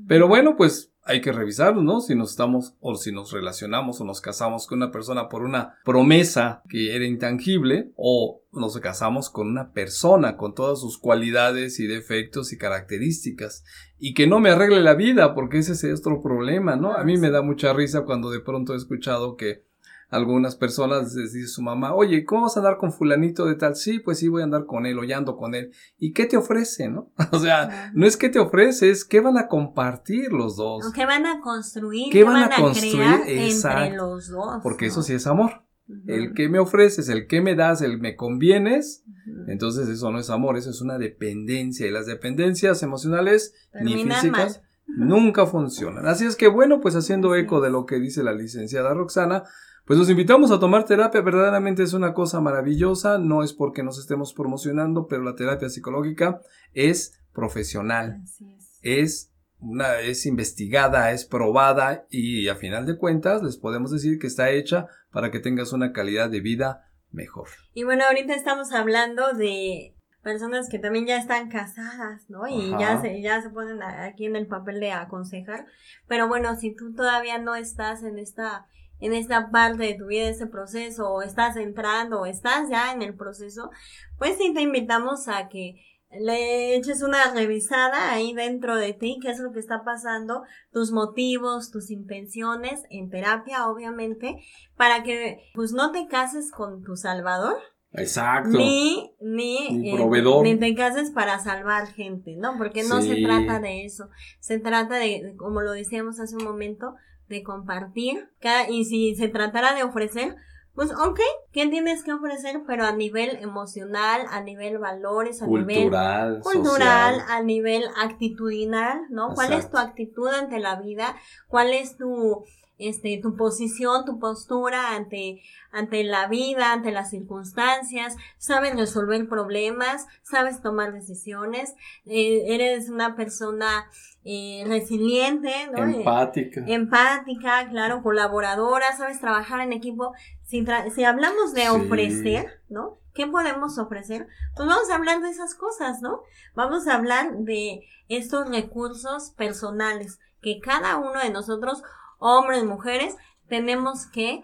Pero 0.07 0.27
bueno, 0.27 0.55
pues 0.55 0.93
hay 1.05 1.21
que 1.21 1.33
revisarlo, 1.33 1.81
¿no? 1.81 1.99
Si 1.99 2.15
nos 2.15 2.31
estamos 2.31 2.75
o 2.79 2.95
si 2.95 3.11
nos 3.11 3.31
relacionamos 3.31 3.99
o 3.99 4.05
nos 4.05 4.21
casamos 4.21 4.67
con 4.67 4.77
una 4.77 4.91
persona 4.91 5.27
por 5.27 5.43
una 5.43 5.75
promesa 5.83 6.63
que 6.69 6.95
era 6.95 7.05
intangible 7.05 7.91
o 7.97 8.41
nos 8.53 8.79
casamos 8.79 9.29
con 9.29 9.47
una 9.47 9.73
persona 9.73 10.37
con 10.37 10.53
todas 10.53 10.79
sus 10.79 10.97
cualidades 10.97 11.79
y 11.79 11.87
defectos 11.87 12.53
y 12.53 12.57
características 12.57 13.65
y 13.99 14.13
que 14.13 14.27
no 14.27 14.39
me 14.39 14.51
arregle 14.51 14.81
la 14.81 14.95
vida 14.95 15.35
porque 15.35 15.57
ese 15.57 15.73
es 15.73 15.99
otro 15.99 16.21
problema, 16.21 16.75
¿no? 16.77 16.93
A 16.93 17.03
mí 17.03 17.17
me 17.17 17.31
da 17.31 17.41
mucha 17.41 17.73
risa 17.73 18.05
cuando 18.05 18.29
de 18.31 18.39
pronto 18.39 18.73
he 18.73 18.77
escuchado 18.77 19.35
que 19.35 19.65
algunas 20.13 20.55
personas 20.55 21.15
les 21.15 21.33
dice 21.33 21.47
su 21.47 21.63
mamá, 21.63 21.95
oye, 21.95 22.23
¿cómo 22.23 22.43
vas 22.43 22.55
a 22.55 22.59
andar 22.59 22.77
con 22.77 22.93
fulanito 22.93 23.45
de 23.45 23.55
tal? 23.55 23.75
Sí, 23.75 23.99
pues 23.99 24.19
sí, 24.19 24.27
voy 24.27 24.41
a 24.41 24.45
andar 24.45 24.65
con 24.67 24.85
él 24.85 24.99
o 24.99 25.03
ya 25.03 25.17
ando 25.17 25.35
con 25.35 25.55
él. 25.55 25.71
¿Y 25.97 26.13
qué 26.13 26.27
te 26.27 26.37
ofrece, 26.37 26.87
no? 26.87 27.11
O 27.31 27.39
sea, 27.39 27.91
no 27.95 28.05
es 28.05 28.15
que 28.15 28.29
te 28.29 28.39
ofrece, 28.39 28.91
es 28.91 29.05
que 29.05 29.21
van 29.21 29.37
a 29.37 29.47
compartir 29.47 30.31
los 30.31 30.55
dos. 30.55 30.91
¿Qué 30.93 31.05
van 31.05 31.25
a 31.25 31.41
construir? 31.41 32.11
¿Qué 32.11 32.19
¿Qué, 32.19 32.23
van 32.23 32.43
a 32.43 32.55
construir? 32.55 32.93
crear 32.93 33.21
entre 33.27 33.97
los 33.97 34.29
dos? 34.29 34.61
Porque 34.61 34.85
¿no? 34.85 34.91
eso 34.91 35.01
sí 35.01 35.13
es 35.13 35.25
amor. 35.25 35.63
El 36.05 36.33
que 36.33 36.47
me 36.47 36.59
ofreces, 36.59 37.09
el 37.09 37.27
que 37.27 37.41
me 37.41 37.55
das, 37.55 37.81
el 37.81 37.99
me 37.99 38.15
convienes, 38.15 39.03
entonces 39.47 39.89
eso 39.89 40.11
no 40.11 40.19
es 40.19 40.29
amor, 40.29 40.57
eso 40.57 40.69
es 40.69 40.79
una 40.81 40.97
dependencia. 40.97 41.87
Y 41.87 41.91
las 41.91 42.05
dependencias 42.05 42.83
emocionales 42.83 43.53
ni 43.81 44.03
físicas 44.03 44.61
mal. 44.87 45.07
nunca 45.07 45.45
funcionan. 45.45 46.05
Así 46.05 46.25
es 46.25 46.35
que 46.35 46.47
bueno, 46.47 46.79
pues 46.81 46.95
haciendo 46.95 47.35
eco 47.35 47.61
de 47.61 47.71
lo 47.71 47.85
que 47.85 47.99
dice 47.99 48.23
la 48.23 48.33
licenciada 48.33 48.93
Roxana, 48.93 49.43
pues 49.85 49.99
los 49.99 50.09
invitamos 50.09 50.51
a 50.51 50.59
tomar 50.59 50.85
terapia, 50.85 51.21
verdaderamente 51.21 51.83
es 51.83 51.93
una 51.93 52.13
cosa 52.13 52.41
maravillosa, 52.41 53.17
no 53.17 53.43
es 53.43 53.53
porque 53.53 53.83
nos 53.83 53.99
estemos 53.99 54.33
promocionando, 54.33 55.07
pero 55.07 55.23
la 55.23 55.35
terapia 55.35 55.69
psicológica 55.69 56.41
es 56.73 57.19
profesional, 57.33 58.21
es. 58.23 58.79
es 58.81 59.29
una 59.59 59.99
es 59.99 60.25
investigada, 60.25 61.11
es 61.11 61.25
probada 61.25 62.05
y 62.09 62.49
a 62.49 62.55
final 62.55 62.85
de 62.85 62.97
cuentas 62.97 63.41
les 63.43 63.57
podemos 63.57 63.91
decir 63.91 64.19
que 64.19 64.27
está 64.27 64.49
hecha 64.51 64.87
para 65.11 65.31
que 65.31 65.39
tengas 65.39 65.71
una 65.71 65.93
calidad 65.93 66.29
de 66.29 66.41
vida 66.41 66.89
mejor. 67.11 67.47
Y 67.73 67.83
bueno, 67.83 68.03
ahorita 68.05 68.33
estamos 68.33 68.73
hablando 68.73 69.33
de 69.33 69.95
personas 70.21 70.69
que 70.69 70.79
también 70.79 71.05
ya 71.05 71.17
están 71.17 71.49
casadas, 71.49 72.29
¿no? 72.29 72.47
Y 72.47 72.73
Ajá. 72.73 72.79
ya 72.79 73.01
se, 73.01 73.21
ya 73.21 73.41
se 73.41 73.49
ponen 73.49 73.83
aquí 73.83 74.25
en 74.25 74.35
el 74.35 74.47
papel 74.47 74.79
de 74.79 74.91
aconsejar. 74.91 75.65
Pero 76.07 76.27
bueno, 76.27 76.55
si 76.55 76.73
tú 76.73 76.93
todavía 76.93 77.37
no 77.37 77.55
estás 77.55 78.03
en 78.03 78.17
esta, 78.17 78.65
en 79.03 79.13
esta 79.13 79.51
parte 79.51 79.83
de 79.83 79.95
tu 79.95 80.07
vida, 80.07 80.29
ese 80.29 80.47
proceso, 80.47 81.09
o 81.09 81.21
estás 81.21 81.57
entrando, 81.57 82.21
o 82.21 82.25
estás 82.25 82.69
ya 82.69 82.93
en 82.93 83.01
el 83.01 83.15
proceso, 83.15 83.69
pues 84.17 84.37
sí 84.37 84.53
te 84.53 84.61
invitamos 84.61 85.27
a 85.27 85.49
que 85.49 85.75
le 86.09 86.75
eches 86.75 87.01
una 87.01 87.33
revisada 87.33 88.11
ahí 88.11 88.33
dentro 88.33 88.77
de 88.77 88.93
ti, 88.93 89.19
qué 89.21 89.29
es 89.29 89.39
lo 89.39 89.51
que 89.51 89.59
está 89.59 89.83
pasando, 89.83 90.43
tus 90.71 90.91
motivos, 90.91 91.69
tus 91.69 91.91
intenciones, 91.91 92.83
en 92.89 93.09
terapia, 93.09 93.67
obviamente, 93.67 94.37
para 94.77 95.03
que 95.03 95.51
pues 95.53 95.73
no 95.73 95.91
te 95.91 96.07
cases 96.07 96.49
con 96.51 96.83
tu 96.83 96.95
salvador, 96.95 97.57
Exacto. 97.93 98.57
ni, 98.57 99.11
ni, 99.21 99.69
Ni 99.69 99.91
eh, 99.91 100.43
ni 100.43 100.55
te 100.57 100.75
cases 100.75 101.11
para 101.11 101.39
salvar 101.39 101.87
gente, 101.87 102.35
¿no? 102.35 102.57
Porque 102.57 102.83
no 102.83 103.01
se 103.01 103.21
trata 103.21 103.59
de 103.59 103.85
eso. 103.85 104.09
Se 104.39 104.59
trata 104.59 104.95
de, 104.95 105.35
como 105.37 105.61
lo 105.61 105.71
decíamos 105.71 106.19
hace 106.19 106.35
un 106.35 106.43
momento, 106.43 106.95
de 107.29 107.43
compartir. 107.43 108.29
Cada, 108.39 108.69
y 108.69 108.85
si 108.85 109.15
se 109.15 109.27
tratara 109.27 109.75
de 109.75 109.83
ofrecer, 109.83 110.35
pues 110.75 110.91
ok, 110.91 111.19
¿qué 111.51 111.67
tienes 111.67 112.03
que 112.03 112.13
ofrecer? 112.13 112.61
Pero 112.65 112.85
a 112.85 112.93
nivel 112.93 113.37
emocional, 113.41 114.21
a 114.31 114.41
nivel 114.41 114.79
valores, 114.79 115.41
a 115.43 115.47
nivel 115.47 115.83
Cultural, 115.83 116.39
cultural, 116.41 117.19
social. 117.19 117.37
a 117.37 117.43
nivel 117.43 117.83
actitudinal, 118.01 119.01
¿no? 119.09 119.35
¿Cuál 119.35 119.53
es 119.53 119.69
tu 119.69 119.77
actitud 119.77 120.27
ante 120.29 120.59
la 120.59 120.81
vida? 120.81 121.15
¿Cuál 121.47 121.73
es 121.73 121.95
tu 121.95 122.43
este 122.87 123.19
tu 123.21 123.35
posición, 123.35 124.05
tu 124.05 124.19
postura 124.19 124.95
ante 124.95 125.41
ante 125.71 126.03
la 126.03 126.27
vida, 126.27 126.71
ante 126.73 126.91
las 126.91 127.09
circunstancias? 127.09 128.15
¿Sabes 128.37 128.75
resolver 128.75 129.27
problemas? 129.27 130.05
¿Sabes 130.21 130.61
tomar 130.61 130.93
decisiones? 130.93 131.73
Eh, 132.05 132.43
¿Eres 132.53 132.89
una 132.89 133.15
persona 133.15 133.85
eh, 134.23 134.63
resiliente, 134.67 135.51
¿no? 135.71 135.85
Eh, 135.87 135.97
Empática. 135.97 136.63
empática, 136.67 137.67
claro, 137.69 138.01
colaboradora, 138.03 138.95
sabes 138.95 139.19
trabajar 139.19 139.59
en 139.61 139.73
equipo. 139.73 140.13
Si, 140.43 140.63
tra- 140.63 140.89
si 140.93 141.03
hablamos 141.03 141.53
de 141.53 141.61
Sí. 141.63 141.67
ofrecer, 141.67 142.61
¿no? 142.69 142.99
¿Qué 143.13 143.27
podemos 143.27 143.77
ofrecer? 143.77 144.27
Pues 144.55 144.67
vamos 144.67 144.89
a 144.89 144.95
hablar 144.95 145.21
de 145.21 145.29
esas 145.29 145.55
cosas, 145.55 146.01
¿no? 146.01 146.21
Vamos 146.55 146.87
a 146.87 146.95
hablar 146.95 147.33
de 147.39 147.81
estos 148.09 148.49
recursos 148.49 149.31
personales 149.31 150.19
que 150.41 150.59
cada 150.59 150.97
uno 150.97 151.19
de 151.19 151.29
nosotros, 151.29 151.83
hombres, 152.23 152.63
mujeres, 152.63 153.15
tenemos 153.49 154.05
que, 154.07 154.41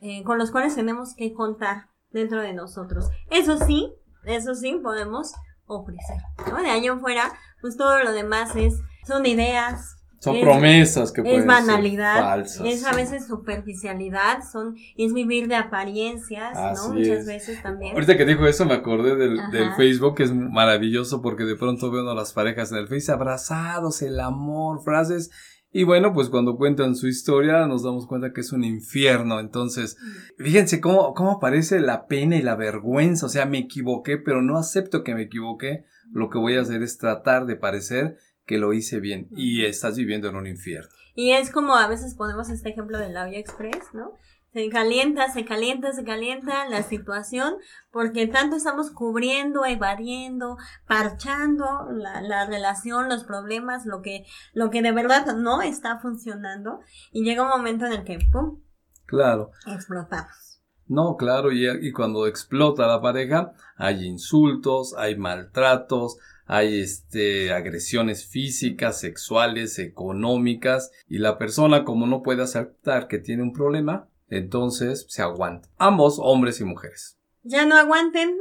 eh, 0.00 0.22
con 0.24 0.38
los 0.38 0.50
cuales 0.50 0.74
tenemos 0.74 1.14
que 1.14 1.32
contar 1.34 1.88
dentro 2.10 2.40
de 2.40 2.54
nosotros. 2.54 3.10
Eso 3.30 3.58
sí, 3.58 3.92
eso 4.24 4.54
sí 4.54 4.80
podemos 4.82 5.32
ofrecer, 5.66 6.16
¿no? 6.50 6.56
De 6.62 6.70
ahí 6.70 6.86
en 6.86 7.00
fuera, 7.00 7.32
pues 7.60 7.76
todo 7.76 8.02
lo 8.02 8.12
demás 8.12 8.56
es, 8.56 8.74
son 9.06 9.26
ideas, 9.26 9.96
Son 10.20 10.36
es- 10.36 10.42
promesas 10.42 11.12
que 11.12 11.22
pueden 11.22 11.40
es 11.40 11.46
banalidad, 11.46 12.14
ser 12.14 12.22
falsas. 12.24 12.66
es 12.66 12.84
a 12.86 12.92
veces 12.92 13.26
superficialidad, 13.26 14.42
son, 14.50 14.76
es 14.96 15.12
vivir 15.12 15.46
de 15.48 15.56
apariencias, 15.56 16.56
Así 16.56 16.88
¿no? 16.88 16.94
Muchas 16.94 17.18
es. 17.18 17.26
veces 17.26 17.62
también. 17.62 17.92
Ahorita 17.94 18.16
que 18.16 18.24
dijo 18.24 18.46
eso 18.46 18.64
me 18.64 18.74
acordé 18.74 19.14
del, 19.16 19.38
del 19.50 19.74
Facebook, 19.74 20.16
que 20.16 20.22
es 20.24 20.32
maravilloso 20.34 21.20
porque 21.22 21.44
de 21.44 21.56
pronto 21.56 21.90
veo 21.90 22.08
a 22.10 22.14
las 22.14 22.32
parejas 22.32 22.72
en 22.72 22.78
el 22.78 22.88
Face 22.88 23.12
abrazados, 23.12 24.00
el 24.02 24.18
amor, 24.20 24.82
frases. 24.82 25.30
Y 25.70 25.84
bueno, 25.84 26.14
pues 26.14 26.30
cuando 26.30 26.56
cuentan 26.56 26.96
su 26.96 27.08
historia 27.08 27.66
nos 27.66 27.82
damos 27.82 28.06
cuenta 28.06 28.32
que 28.32 28.40
es 28.40 28.52
un 28.52 28.64
infierno. 28.64 29.38
Entonces, 29.38 29.96
fíjense 30.38 30.80
cómo, 30.80 31.12
cómo 31.14 31.32
aparece 31.32 31.80
la 31.80 32.06
pena 32.06 32.36
y 32.36 32.42
la 32.42 32.56
vergüenza. 32.56 33.26
O 33.26 33.28
sea, 33.28 33.44
me 33.44 33.58
equivoqué, 33.58 34.16
pero 34.16 34.40
no 34.40 34.56
acepto 34.56 35.04
que 35.04 35.14
me 35.14 35.22
equivoqué. 35.22 35.84
Lo 36.10 36.30
que 36.30 36.38
voy 36.38 36.56
a 36.56 36.62
hacer 36.62 36.82
es 36.82 36.96
tratar 36.96 37.44
de 37.44 37.56
parecer 37.56 38.16
que 38.46 38.56
lo 38.58 38.72
hice 38.72 38.98
bien 38.98 39.28
y 39.30 39.66
estás 39.66 39.96
viviendo 39.96 40.28
en 40.28 40.36
un 40.36 40.46
infierno. 40.46 40.88
Y 41.14 41.32
es 41.32 41.50
como 41.50 41.74
a 41.74 41.88
veces 41.88 42.14
ponemos 42.14 42.48
este 42.48 42.70
ejemplo 42.70 42.98
del 42.98 43.12
labio 43.12 43.38
express, 43.38 43.92
¿no? 43.92 44.12
Se 44.52 44.68
calienta, 44.70 45.30
se 45.30 45.44
calienta, 45.44 45.92
se 45.92 46.04
calienta 46.04 46.68
la 46.68 46.82
situación 46.82 47.56
porque 47.90 48.26
tanto 48.26 48.56
estamos 48.56 48.90
cubriendo, 48.90 49.66
evadiendo, 49.66 50.56
parchando 50.86 51.88
la, 51.92 52.22
la 52.22 52.46
relación, 52.46 53.08
los 53.08 53.24
problemas, 53.24 53.84
lo 53.84 54.00
que, 54.00 54.24
lo 54.54 54.70
que 54.70 54.82
de 54.82 54.92
verdad 54.92 55.36
no 55.36 55.60
está 55.60 55.98
funcionando 55.98 56.80
y 57.12 57.24
llega 57.24 57.42
un 57.42 57.50
momento 57.50 57.86
en 57.86 57.92
el 57.92 58.04
que, 58.04 58.18
¡pum! 58.32 58.60
Claro. 59.06 59.50
Explotamos. 59.66 60.62
No, 60.86 61.16
claro, 61.16 61.52
y, 61.52 61.68
y 61.86 61.92
cuando 61.92 62.26
explota 62.26 62.86
la 62.86 63.02
pareja, 63.02 63.52
hay 63.76 64.06
insultos, 64.06 64.94
hay 64.96 65.16
maltratos, 65.16 66.16
hay 66.46 66.80
este, 66.80 67.52
agresiones 67.52 68.26
físicas, 68.26 68.98
sexuales, 68.98 69.78
económicas, 69.78 70.90
y 71.06 71.18
la 71.18 71.36
persona 71.36 71.84
como 71.84 72.06
no 72.06 72.22
puede 72.22 72.42
aceptar 72.42 73.06
que 73.06 73.18
tiene 73.18 73.42
un 73.42 73.52
problema, 73.52 74.08
entonces 74.28 75.06
se 75.08 75.22
aguanta. 75.22 75.68
Ambos, 75.78 76.18
hombres 76.20 76.60
y 76.60 76.64
mujeres. 76.64 77.18
Ya 77.42 77.64
no 77.64 77.76
aguanten. 77.76 78.38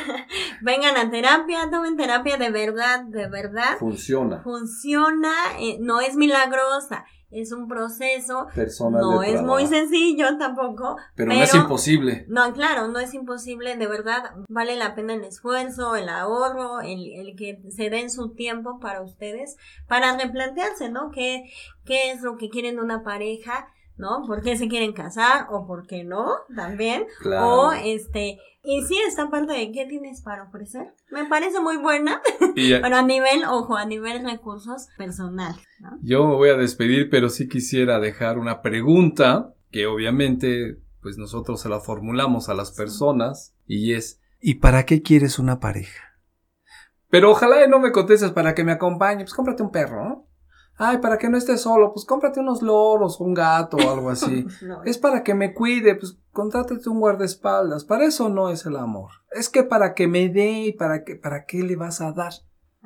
Vengan 0.62 0.96
a 0.96 1.10
terapia, 1.10 1.70
tomen 1.70 1.96
terapia 1.96 2.36
de 2.36 2.50
verdad, 2.50 3.04
de 3.04 3.28
verdad. 3.28 3.78
Funciona. 3.78 4.42
Funciona, 4.42 5.32
eh, 5.60 5.78
no 5.80 6.00
es 6.00 6.16
milagrosa 6.16 7.04
es 7.30 7.52
un 7.52 7.68
proceso, 7.68 8.46
Personas 8.54 9.02
no 9.02 9.22
es 9.22 9.42
muy 9.42 9.66
sencillo 9.66 10.38
tampoco. 10.38 10.96
Pero, 11.14 11.32
no 11.32 11.42
es 11.42 11.54
imposible. 11.54 12.24
No, 12.28 12.52
claro, 12.54 12.88
no 12.88 12.98
es 12.98 13.12
imposible, 13.12 13.76
de 13.76 13.86
verdad, 13.86 14.32
vale 14.48 14.76
la 14.76 14.94
pena 14.94 15.14
el 15.14 15.24
esfuerzo, 15.24 15.94
el 15.94 16.08
ahorro, 16.08 16.80
el, 16.80 17.12
el 17.12 17.36
que 17.36 17.60
se 17.70 17.90
den 17.90 18.10
su 18.10 18.34
tiempo 18.34 18.80
para 18.80 19.02
ustedes, 19.02 19.56
para 19.86 20.16
replantearse, 20.16 20.88
¿no? 20.88 21.10
¿Qué, 21.10 21.50
qué 21.84 22.12
es 22.12 22.22
lo 22.22 22.36
que 22.36 22.48
quieren 22.48 22.76
de 22.76 22.82
una 22.82 23.02
pareja? 23.02 23.68
¿No? 23.98 24.24
¿Por 24.26 24.42
qué 24.42 24.56
se 24.56 24.68
quieren 24.68 24.92
casar? 24.92 25.48
¿O 25.50 25.66
por 25.66 25.86
qué 25.86 26.04
no? 26.04 26.30
También. 26.54 27.06
Claro. 27.20 27.48
O 27.48 27.72
este, 27.72 28.38
y 28.62 28.82
sí, 28.82 28.96
esta 29.06 29.30
parte 29.30 29.52
de 29.54 29.72
qué 29.72 29.86
tienes 29.86 30.20
para 30.20 30.44
ofrecer, 30.44 30.94
me 31.10 31.24
parece 31.24 31.60
muy 31.60 31.76
buena, 31.78 32.20
pero 32.54 32.96
a 32.96 33.02
nivel, 33.02 33.44
ojo, 33.48 33.76
a 33.76 33.86
nivel 33.86 34.24
recursos 34.24 34.88
personal, 34.96 35.54
¿no? 35.80 35.98
Yo 36.02 36.26
me 36.26 36.34
voy 36.34 36.50
a 36.50 36.56
despedir, 36.56 37.08
pero 37.10 37.28
sí 37.28 37.48
quisiera 37.48 37.98
dejar 37.98 38.38
una 38.38 38.60
pregunta 38.62 39.54
que 39.70 39.86
obviamente 39.86 40.78
pues 41.00 41.16
nosotros 41.16 41.60
se 41.60 41.68
la 41.68 41.80
formulamos 41.80 42.48
a 42.48 42.54
las 42.54 42.72
personas 42.72 43.54
y 43.66 43.94
es 43.94 44.20
¿y 44.40 44.56
para 44.56 44.84
qué 44.84 45.02
quieres 45.02 45.38
una 45.38 45.60
pareja? 45.60 46.04
Pero 47.10 47.30
ojalá 47.30 47.66
no 47.66 47.78
me 47.78 47.92
contestes 47.92 48.32
para 48.32 48.54
que 48.54 48.64
me 48.64 48.72
acompañe, 48.72 49.24
pues 49.24 49.34
cómprate 49.34 49.62
un 49.62 49.70
perro, 49.70 50.04
¿no? 50.04 50.27
Ay, 50.78 50.98
para 50.98 51.18
que 51.18 51.28
no 51.28 51.36
estés 51.36 51.60
solo, 51.60 51.92
pues 51.92 52.06
cómprate 52.06 52.40
unos 52.40 52.62
loros, 52.62 53.20
un 53.20 53.34
gato 53.34 53.76
o 53.76 53.90
algo 53.90 54.10
así. 54.10 54.46
No, 54.62 54.82
Es 54.84 54.98
para 54.98 55.22
que 55.22 55.34
me 55.34 55.52
cuide, 55.54 55.94
pues 55.94 56.16
contrátate 56.32 56.88
un 56.88 57.00
guardaespaldas. 57.00 57.84
Para 57.84 58.04
eso 58.04 58.28
no 58.28 58.50
es 58.50 58.64
el 58.64 58.76
amor. 58.76 59.10
Es 59.32 59.48
que 59.48 59.62
para 59.64 59.94
que 59.94 60.06
me 60.06 60.28
dé 60.28 60.50
y 60.66 60.72
para 60.72 61.04
que, 61.04 61.16
para 61.16 61.44
qué 61.44 61.62
le 61.62 61.76
vas 61.76 62.00
a 62.00 62.12
dar. 62.12 62.32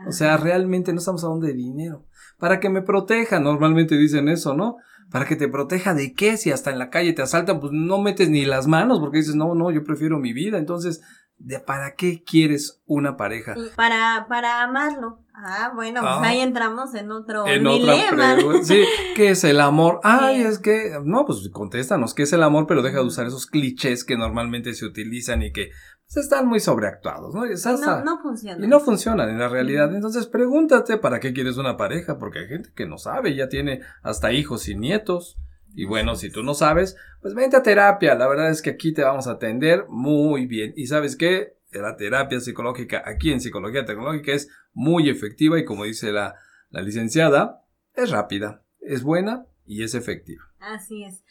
O 0.07 0.13
sea, 0.13 0.37
realmente 0.37 0.93
no 0.93 0.99
estamos 0.99 1.23
hablando 1.25 1.47
de 1.47 1.55
dinero. 1.55 2.07
Para 2.39 2.61
que 2.61 2.69
me 2.71 2.83
proteja, 2.83 3.39
normalmente 3.41 3.97
dicen 3.97 4.29
eso, 4.29 4.55
¿no? 4.55 4.77
Para 5.11 5.27
que 5.27 5.37
te 5.37 5.49
proteja 5.49 5.95
de 5.95 6.13
qué, 6.15 6.37
si 6.37 6.51
hasta 6.51 6.71
en 6.71 6.79
la 6.79 6.91
calle 6.91 7.13
te 7.13 7.23
asaltan, 7.23 7.61
pues 7.61 7.73
no 7.73 8.01
metes 8.01 8.31
ni 8.31 8.45
las 8.45 8.67
manos 8.67 8.99
porque 9.01 9.19
dices, 9.19 9.35
no, 9.35 9.55
no, 9.55 9.71
yo 9.71 9.85
prefiero 9.85 10.19
mi 10.19 10.33
vida. 10.33 10.59
Entonces, 10.59 11.03
¿de 11.37 11.61
para 11.61 11.95
qué 11.95 12.23
quieres 12.25 12.81
una 12.87 13.17
pareja? 13.17 13.55
Para, 13.77 14.27
para 14.29 14.63
amarlo. 14.63 15.19
Ah, 15.35 15.73
bueno, 15.75 16.01
pues 16.01 16.13
Ah. 16.15 16.23
ahí 16.25 16.41
entramos 16.41 16.95
en 16.95 17.11
otro 17.11 17.47
En 17.47 17.65
dilema. 17.65 18.37
Sí, 18.63 18.83
¿qué 19.17 19.31
es 19.31 19.45
el 19.45 19.61
amor? 19.61 20.01
Ay, 20.05 20.41
Sí. 20.43 20.47
es 20.49 20.59
que, 20.59 20.93
no, 21.05 21.25
pues 21.27 21.49
contéstanos, 21.53 22.15
¿qué 22.15 22.23
es 22.25 22.33
el 22.33 22.43
amor? 22.43 22.67
Pero 22.67 22.83
deja 22.83 22.99
de 22.99 23.05
usar 23.07 23.27
esos 23.27 23.47
clichés 23.47 24.05
que 24.05 24.17
normalmente 24.17 24.75
se 24.75 24.85
utilizan 24.87 25.43
y 25.43 25.53
que 25.53 25.71
pues, 26.15 26.27
están 26.27 26.47
muy 26.47 26.61
sobreactuados, 26.61 27.35
¿no? 27.35 27.45
No, 27.45 28.05
no 28.05 28.23
funciona. 28.23 28.65
Y 28.65 28.69
no 28.69 28.81
funcionan 28.81 29.31
en 29.31 29.39
la 29.39 29.49
realidad. 29.49 29.95
Entonces 29.95 30.27
pregúntate 30.27 30.99
para 30.99 31.21
qué 31.21 31.33
quieres 31.33 31.57
una 31.57 31.77
pareja, 31.77 32.19
porque 32.19 32.41
hay 32.41 32.49
gente 32.49 32.71
que 32.75 32.87
no 32.87 32.99
sabe, 32.99 33.35
ya 33.35 33.49
tiene 33.49 33.81
hasta 34.03 34.33
hijos 34.33 34.69
y 34.69 34.75
nietos. 34.75 35.39
Y 35.75 35.87
bueno, 35.87 36.15
si 36.17 36.31
tú 36.31 36.43
no 36.43 36.55
sabes, 36.55 36.97
pues 37.23 37.35
vente 37.35 37.57
a 37.57 37.63
terapia. 37.63 38.15
La 38.15 38.29
verdad 38.29 38.51
es 38.51 38.61
que 38.61 38.71
aquí 38.71 38.93
te 38.93 39.03
vamos 39.03 39.27
a 39.27 39.33
atender 39.33 39.87
muy 39.89 40.47
bien. 40.47 40.75
Y 40.77 40.87
sabes 40.87 41.17
qué? 41.17 41.57
La 41.71 41.97
terapia 41.97 42.39
psicológica 42.41 43.03
aquí 43.07 43.33
en 43.33 43.41
Psicología 43.41 43.87
Tecnológica 43.87 44.33
es 44.33 44.51
muy 44.75 45.09
efectiva 45.09 45.59
y 45.59 45.65
como 45.65 45.85
dice 45.85 46.13
la, 46.13 46.35
la 46.69 46.83
licenciada, 46.83 47.65
es 47.95 48.11
rápida, 48.11 48.63
es 48.81 49.03
buena 49.03 49.47
y 49.65 49.83
es 49.83 49.95
efectiva. 49.95 50.43
Así 50.61 51.05
es. 51.05 51.25